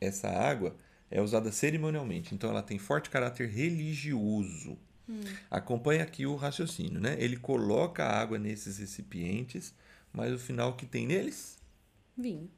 Essa 0.00 0.28
água 0.28 0.74
é 1.10 1.20
usada 1.20 1.52
cerimonialmente, 1.52 2.34
então 2.34 2.48
ela 2.48 2.62
tem 2.62 2.78
forte 2.78 3.10
caráter 3.10 3.48
religioso. 3.50 4.78
Hum. 5.06 5.20
Acompanha 5.50 6.04
aqui 6.04 6.24
o 6.24 6.34
raciocínio, 6.34 6.98
né? 7.00 7.16
Ele 7.18 7.36
coloca 7.36 8.04
a 8.04 8.18
água 8.18 8.38
nesses 8.38 8.78
recipientes, 8.78 9.74
mas 10.12 10.32
o 10.32 10.38
final 10.38 10.76
que 10.76 10.86
tem 10.86 11.06
neles? 11.06 11.58
Vinho. 12.16 12.50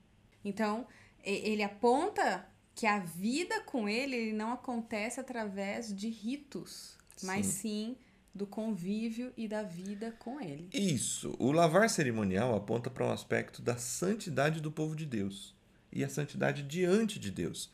Então, 0.45 0.87
ele 1.25 1.65
aponta 1.65 2.47
que 2.75 2.87
a 2.87 3.01
vida 3.01 3.63
com 3.63 3.89
ele 3.89 4.33
não 4.33 4.53
acontece 4.53 5.19
através 5.19 5.95
de 5.95 6.09
ritos, 6.09 6.97
sim. 7.17 7.27
mas 7.27 7.47
sim 7.47 7.97
do 8.35 8.47
convívio 8.47 9.33
e 9.37 9.47
da 9.47 9.63
vida 9.63 10.15
com 10.19 10.41
ele. 10.41 10.69
Isso. 10.73 11.37
O 11.39 11.53
lavar 11.53 11.89
cerimonial 11.91 12.55
aponta 12.55 12.89
para 12.89 13.07
um 13.07 13.13
aspecto 13.13 13.61
da 13.61 13.77
santidade 13.77 14.61
do 14.61 14.73
povo 14.73 14.97
de 14.97 15.05
Deus 15.05 15.55
e 15.93 16.03
a 16.03 16.09
santidade 16.09 16.63
diante 16.63 17.19
de 17.19 17.31
Deus. 17.31 17.71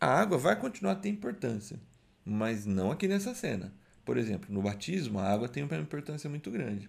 A 0.00 0.06
água 0.06 0.38
vai 0.38 0.58
continuar 0.58 0.92
a 0.92 0.96
ter 0.96 1.08
importância, 1.10 1.78
mas 2.24 2.64
não 2.64 2.90
aqui 2.90 3.06
nessa 3.06 3.34
cena. 3.34 3.72
Por 4.04 4.16
exemplo, 4.16 4.52
no 4.52 4.62
batismo, 4.62 5.18
a 5.18 5.30
água 5.30 5.48
tem 5.48 5.62
uma 5.62 5.76
importância 5.76 6.30
muito 6.30 6.50
grande. 6.50 6.88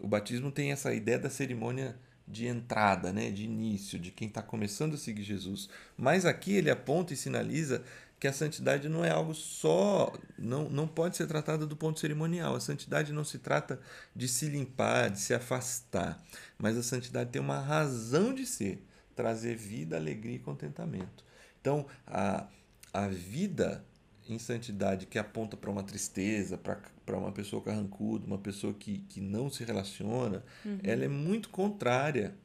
O 0.00 0.08
batismo 0.08 0.50
tem 0.50 0.72
essa 0.72 0.94
ideia 0.94 1.18
da 1.18 1.28
cerimônia 1.28 1.96
de 2.26 2.46
entrada, 2.46 3.12
né, 3.12 3.30
de 3.30 3.44
início, 3.44 3.98
de 3.98 4.10
quem 4.10 4.28
está 4.28 4.40
começando 4.40 4.94
a 4.94 4.98
seguir 4.98 5.22
Jesus. 5.22 5.68
Mas 5.96 6.24
aqui 6.24 6.52
ele 6.52 6.70
aponta 6.70 7.12
e 7.12 7.16
sinaliza 7.16 7.84
que 8.22 8.28
a 8.28 8.32
santidade 8.32 8.88
não 8.88 9.04
é 9.04 9.10
algo 9.10 9.34
só, 9.34 10.12
não, 10.38 10.70
não 10.70 10.86
pode 10.86 11.16
ser 11.16 11.26
tratada 11.26 11.66
do 11.66 11.76
ponto 11.76 11.98
cerimonial. 11.98 12.54
A 12.54 12.60
santidade 12.60 13.12
não 13.12 13.24
se 13.24 13.36
trata 13.36 13.80
de 14.14 14.28
se 14.28 14.46
limpar, 14.46 15.10
de 15.10 15.18
se 15.18 15.34
afastar, 15.34 16.24
mas 16.56 16.76
a 16.76 16.84
santidade 16.84 17.30
tem 17.30 17.42
uma 17.42 17.58
razão 17.58 18.32
de 18.32 18.46
ser, 18.46 18.86
trazer 19.16 19.56
vida, 19.56 19.96
alegria 19.96 20.36
e 20.36 20.38
contentamento. 20.38 21.24
Então, 21.60 21.84
a, 22.06 22.46
a 22.94 23.08
vida 23.08 23.84
em 24.28 24.38
santidade 24.38 25.06
que 25.06 25.18
aponta 25.18 25.56
para 25.56 25.68
uma 25.68 25.82
tristeza, 25.82 26.56
para 26.56 27.18
uma 27.18 27.32
pessoa 27.32 27.60
carrancuda, 27.60 28.24
uma 28.24 28.38
pessoa 28.38 28.72
que, 28.72 28.98
que 29.08 29.20
não 29.20 29.50
se 29.50 29.64
relaciona, 29.64 30.44
uhum. 30.64 30.78
ela 30.84 31.04
é 31.04 31.08
muito 31.08 31.48
contrária 31.48 32.36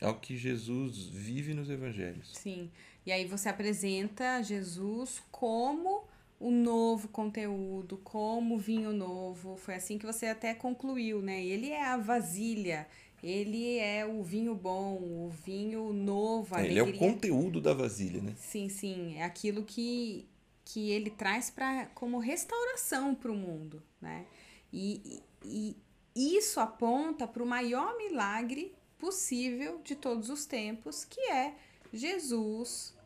ao 0.00 0.18
que 0.18 0.34
Jesus 0.34 1.04
vive 1.04 1.52
nos 1.52 1.68
evangelhos. 1.68 2.32
Sim. 2.32 2.70
E 3.10 3.12
aí 3.12 3.24
você 3.24 3.48
apresenta 3.48 4.40
Jesus 4.40 5.20
como 5.32 6.04
o 6.38 6.48
novo 6.48 7.08
conteúdo, 7.08 7.96
como 8.04 8.56
vinho 8.56 8.92
novo. 8.92 9.56
Foi 9.56 9.74
assim 9.74 9.98
que 9.98 10.06
você 10.06 10.26
até 10.26 10.54
concluiu, 10.54 11.20
né? 11.20 11.44
Ele 11.44 11.70
é 11.70 11.84
a 11.84 11.96
vasilha, 11.96 12.86
ele 13.20 13.78
é 13.78 14.06
o 14.06 14.22
vinho 14.22 14.54
bom, 14.54 14.94
o 14.94 15.28
vinho 15.44 15.92
novo. 15.92 16.56
É, 16.56 16.66
ele 16.66 16.78
é 16.78 16.84
o 16.84 16.96
conteúdo 16.96 17.60
da 17.60 17.74
vasilha, 17.74 18.22
né? 18.22 18.32
Sim, 18.36 18.68
sim. 18.68 19.16
É 19.16 19.24
aquilo 19.24 19.64
que, 19.64 20.28
que 20.64 20.92
ele 20.92 21.10
traz 21.10 21.50
para 21.50 21.86
como 21.86 22.16
restauração 22.16 23.12
para 23.12 23.32
o 23.32 23.34
mundo, 23.34 23.82
né? 24.00 24.24
E, 24.72 25.20
e, 25.44 25.76
e 26.14 26.36
isso 26.36 26.60
aponta 26.60 27.26
para 27.26 27.42
o 27.42 27.46
maior 27.46 27.96
milagre 27.98 28.72
possível 29.00 29.80
de 29.82 29.96
todos 29.96 30.30
os 30.30 30.46
tempos, 30.46 31.04
que 31.04 31.20
é 31.22 31.56
Jesus 31.92 32.99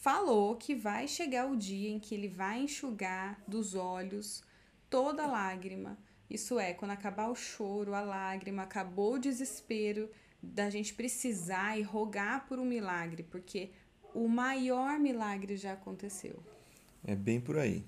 falou 0.00 0.56
que 0.56 0.74
vai 0.74 1.08
chegar 1.08 1.50
o 1.50 1.56
dia 1.56 1.90
em 1.90 1.98
que 1.98 2.14
ele 2.14 2.28
vai 2.28 2.60
enxugar 2.60 3.42
dos 3.46 3.74
olhos 3.74 4.42
toda 4.88 5.26
lágrima. 5.26 5.98
Isso 6.30 6.58
é, 6.58 6.72
quando 6.74 6.92
acabar 6.92 7.28
o 7.28 7.34
choro, 7.34 7.94
a 7.94 8.00
lágrima, 8.00 8.62
acabou 8.62 9.14
o 9.14 9.18
desespero 9.18 10.10
da 10.42 10.70
gente 10.70 10.94
precisar 10.94 11.78
e 11.78 11.82
rogar 11.82 12.46
por 12.46 12.58
um 12.58 12.64
milagre, 12.64 13.22
porque 13.22 13.70
o 14.14 14.28
maior 14.28 14.98
milagre 14.98 15.56
já 15.56 15.72
aconteceu. 15.72 16.42
É 17.04 17.14
bem 17.14 17.40
por 17.40 17.58
aí. 17.58 17.84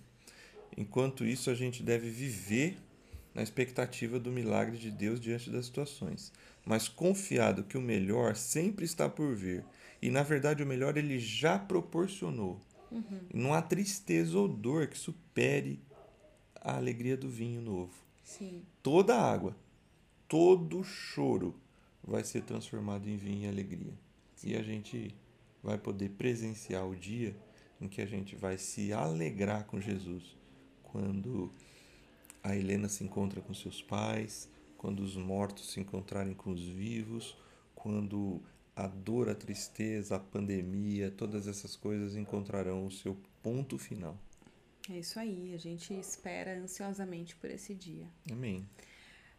Enquanto 0.76 1.24
isso, 1.24 1.50
a 1.50 1.54
gente 1.54 1.82
deve 1.82 2.08
viver 2.10 2.78
na 3.34 3.42
expectativa 3.42 4.18
do 4.18 4.30
milagre 4.32 4.76
de 4.76 4.90
Deus 4.90 5.20
diante 5.20 5.50
das 5.50 5.66
situações, 5.66 6.32
mas 6.64 6.88
confiado 6.88 7.64
que 7.64 7.78
o 7.78 7.80
melhor 7.80 8.34
sempre 8.34 8.84
está 8.84 9.08
por 9.08 9.34
vir. 9.34 9.64
E 10.02 10.10
na 10.10 10.22
verdade, 10.22 10.62
o 10.62 10.66
melhor 10.66 10.96
ele 10.96 11.18
já 11.18 11.58
proporcionou. 11.58 12.58
Uhum. 12.90 13.20
Não 13.32 13.54
há 13.54 13.62
tristeza 13.62 14.38
ou 14.38 14.48
dor 14.48 14.88
que 14.88 14.98
supere 14.98 15.80
a 16.60 16.76
alegria 16.76 17.16
do 17.16 17.28
vinho 17.28 17.60
novo. 17.60 17.92
Sim. 18.24 18.62
Toda 18.82 19.16
água, 19.16 19.56
todo 20.26 20.82
choro 20.82 21.54
vai 22.02 22.24
ser 22.24 22.42
transformado 22.42 23.08
em 23.08 23.16
vinho 23.16 23.44
e 23.44 23.48
alegria. 23.48 23.94
Sim. 24.34 24.50
E 24.50 24.56
a 24.56 24.62
gente 24.62 25.14
vai 25.62 25.78
poder 25.78 26.10
presenciar 26.10 26.86
o 26.86 26.96
dia 26.96 27.36
em 27.80 27.88
que 27.88 28.00
a 28.00 28.06
gente 28.06 28.36
vai 28.36 28.58
se 28.58 28.92
alegrar 28.92 29.64
com 29.64 29.80
Jesus 29.80 30.36
quando 30.82 31.52
a 32.42 32.56
Helena 32.56 32.88
se 32.88 33.04
encontra 33.04 33.40
com 33.40 33.54
seus 33.54 33.82
pais, 33.82 34.48
quando 34.76 35.00
os 35.00 35.16
mortos 35.16 35.70
se 35.70 35.80
encontrarem 35.80 36.34
com 36.34 36.50
os 36.50 36.62
vivos, 36.62 37.36
quando 37.74 38.42
a 38.84 38.86
dor, 38.86 39.28
a 39.28 39.34
tristeza, 39.34 40.16
a 40.16 40.18
pandemia, 40.18 41.10
todas 41.10 41.46
essas 41.46 41.76
coisas 41.76 42.16
encontrarão 42.16 42.86
o 42.86 42.90
seu 42.90 43.16
ponto 43.42 43.78
final. 43.78 44.16
É 44.88 44.98
isso 44.98 45.18
aí, 45.18 45.54
a 45.54 45.58
gente 45.58 45.92
espera 45.94 46.58
ansiosamente 46.58 47.36
por 47.36 47.50
esse 47.50 47.74
dia. 47.74 48.06
Amém. 48.30 48.68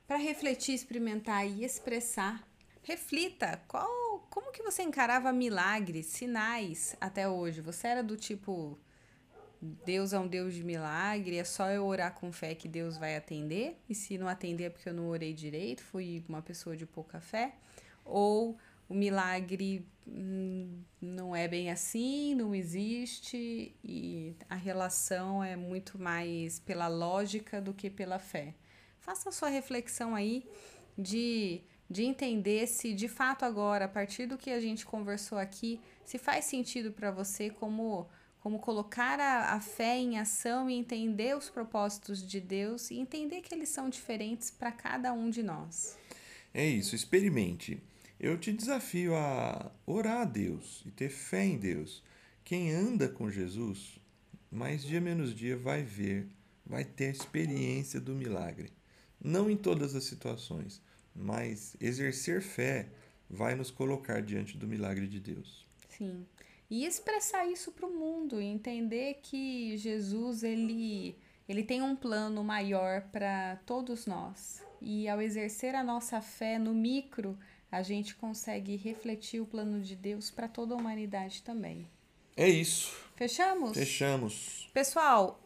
Para 0.07 0.17
refletir, 0.17 0.73
experimentar 0.73 1.47
e 1.47 1.63
expressar, 1.63 2.47
reflita 2.83 3.61
qual, 3.67 4.27
como 4.29 4.51
que 4.51 4.61
você 4.61 4.83
encarava 4.83 5.31
milagres, 5.33 6.05
sinais 6.07 6.95
até 6.99 7.27
hoje. 7.27 7.61
Você 7.61 7.87
era 7.87 8.03
do 8.03 8.15
tipo 8.15 8.77
Deus 9.61 10.11
é 10.11 10.19
um 10.19 10.27
Deus 10.27 10.55
de 10.55 10.63
milagre, 10.63 11.37
é 11.37 11.43
só 11.43 11.69
eu 11.69 11.85
orar 11.85 12.15
com 12.15 12.31
fé 12.31 12.55
que 12.55 12.67
Deus 12.67 12.97
vai 12.97 13.15
atender, 13.15 13.77
e 13.87 13.93
se 13.93 14.17
não 14.17 14.27
atender 14.27 14.65
é 14.65 14.69
porque 14.71 14.89
eu 14.89 14.93
não 14.93 15.07
orei 15.07 15.33
direito, 15.33 15.83
fui 15.83 16.23
uma 16.27 16.41
pessoa 16.41 16.75
de 16.75 16.85
pouca 16.85 17.21
fé, 17.21 17.53
ou 18.03 18.57
o 18.91 18.93
milagre 18.93 19.87
hum, 20.05 20.83
não 20.99 21.33
é 21.33 21.47
bem 21.47 21.71
assim, 21.71 22.35
não 22.35 22.53
existe, 22.53 23.73
e 23.81 24.35
a 24.49 24.55
relação 24.55 25.41
é 25.41 25.55
muito 25.55 25.97
mais 25.97 26.59
pela 26.59 26.89
lógica 26.89 27.61
do 27.61 27.73
que 27.73 27.89
pela 27.89 28.19
fé. 28.19 28.53
Faça 28.99 29.29
a 29.29 29.31
sua 29.31 29.47
reflexão 29.47 30.13
aí 30.13 30.45
de, 30.97 31.61
de 31.89 32.03
entender 32.03 32.67
se 32.67 32.93
de 32.93 33.07
fato 33.07 33.45
agora, 33.45 33.85
a 33.85 33.87
partir 33.87 34.25
do 34.25 34.37
que 34.37 34.51
a 34.51 34.59
gente 34.59 34.85
conversou 34.85 35.37
aqui, 35.37 35.79
se 36.03 36.17
faz 36.17 36.45
sentido 36.45 36.91
para 36.91 37.11
você 37.11 37.49
como 37.49 38.09
como 38.41 38.57
colocar 38.57 39.19
a, 39.19 39.53
a 39.53 39.59
fé 39.59 39.99
em 39.99 40.17
ação 40.17 40.67
e 40.67 40.73
entender 40.73 41.37
os 41.37 41.47
propósitos 41.47 42.27
de 42.27 42.41
Deus 42.41 42.89
e 42.89 42.97
entender 42.97 43.41
que 43.41 43.53
eles 43.53 43.69
são 43.69 43.87
diferentes 43.87 44.49
para 44.49 44.71
cada 44.71 45.13
um 45.13 45.29
de 45.29 45.43
nós. 45.43 45.95
É 46.51 46.65
isso, 46.65 46.95
experimente. 46.95 47.79
Eu 48.23 48.37
te 48.37 48.53
desafio 48.53 49.15
a 49.15 49.71
orar 49.83 50.21
a 50.21 50.25
Deus 50.25 50.83
e 50.85 50.91
ter 50.91 51.09
fé 51.09 51.43
em 51.43 51.57
Deus. 51.57 52.03
Quem 52.43 52.71
anda 52.71 53.09
com 53.09 53.31
Jesus, 53.31 53.99
mais 54.51 54.83
dia 54.83 55.01
menos 55.01 55.33
dia 55.33 55.57
vai 55.57 55.81
ver, 55.81 56.27
vai 56.63 56.85
ter 56.85 57.07
a 57.07 57.09
experiência 57.09 57.99
do 57.99 58.13
milagre. 58.13 58.71
Não 59.19 59.49
em 59.49 59.57
todas 59.57 59.95
as 59.95 60.03
situações, 60.03 60.79
mas 61.15 61.75
exercer 61.81 62.43
fé 62.43 62.89
vai 63.27 63.55
nos 63.55 63.71
colocar 63.71 64.21
diante 64.21 64.55
do 64.55 64.67
milagre 64.67 65.07
de 65.07 65.19
Deus. 65.19 65.65
Sim. 65.89 66.23
e 66.69 66.85
expressar 66.85 67.47
isso 67.47 67.71
para 67.71 67.87
o 67.87 67.91
mundo, 67.91 68.39
entender 68.39 69.19
que 69.23 69.75
Jesus 69.77 70.43
ele 70.43 71.17
ele 71.49 71.63
tem 71.63 71.81
um 71.81 71.95
plano 71.95 72.43
maior 72.43 73.01
para 73.11 73.57
todos 73.65 74.05
nós. 74.05 74.63
E 74.79 75.09
ao 75.09 75.21
exercer 75.21 75.75
a 75.75 75.83
nossa 75.83 76.21
fé 76.21 76.57
no 76.57 76.73
micro, 76.73 77.37
a 77.71 77.81
gente 77.81 78.15
consegue 78.15 78.75
refletir 78.75 79.39
o 79.39 79.45
plano 79.45 79.79
de 79.81 79.95
Deus 79.95 80.29
para 80.29 80.47
toda 80.47 80.73
a 80.73 80.77
humanidade 80.77 81.41
também. 81.41 81.87
É 82.35 82.47
isso. 82.47 82.93
Fechamos? 83.15 83.77
Fechamos. 83.77 84.69
Pessoal, 84.73 85.41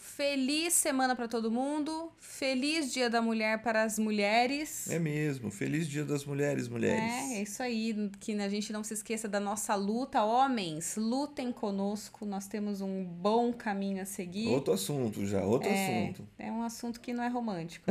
Feliz 0.00 0.72
semana 0.72 1.14
para 1.14 1.28
todo 1.28 1.50
mundo. 1.50 2.10
Feliz 2.18 2.90
Dia 2.90 3.10
da 3.10 3.20
Mulher 3.20 3.62
para 3.62 3.82
as 3.82 3.98
mulheres. 3.98 4.88
É 4.90 4.98
mesmo. 4.98 5.50
Feliz 5.50 5.86
Dia 5.86 6.06
das 6.06 6.24
Mulheres, 6.24 6.68
mulheres. 6.68 7.32
É, 7.32 7.34
é 7.34 7.42
isso 7.42 7.62
aí. 7.62 8.10
Que 8.18 8.32
a 8.32 8.48
gente 8.48 8.72
não 8.72 8.82
se 8.82 8.94
esqueça 8.94 9.28
da 9.28 9.38
nossa 9.38 9.74
luta. 9.74 10.24
Homens, 10.24 10.96
lutem 10.96 11.52
conosco. 11.52 12.24
Nós 12.24 12.48
temos 12.48 12.80
um 12.80 13.04
bom 13.04 13.52
caminho 13.52 14.00
a 14.00 14.06
seguir. 14.06 14.48
Outro 14.48 14.72
assunto 14.72 15.26
já, 15.26 15.42
outro 15.42 15.68
é, 15.68 16.04
assunto. 16.04 16.26
É 16.38 16.50
um 16.50 16.62
assunto 16.62 16.98
que 16.98 17.12
não 17.12 17.22
é 17.22 17.28
romântico. 17.28 17.84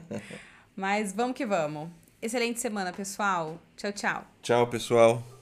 Mas 0.76 1.10
vamos 1.14 1.34
que 1.34 1.46
vamos. 1.46 1.88
Excelente 2.22 2.60
semana, 2.60 2.92
pessoal. 2.92 3.58
Tchau, 3.76 3.92
tchau. 3.92 4.24
Tchau, 4.42 4.66
pessoal. 4.66 5.39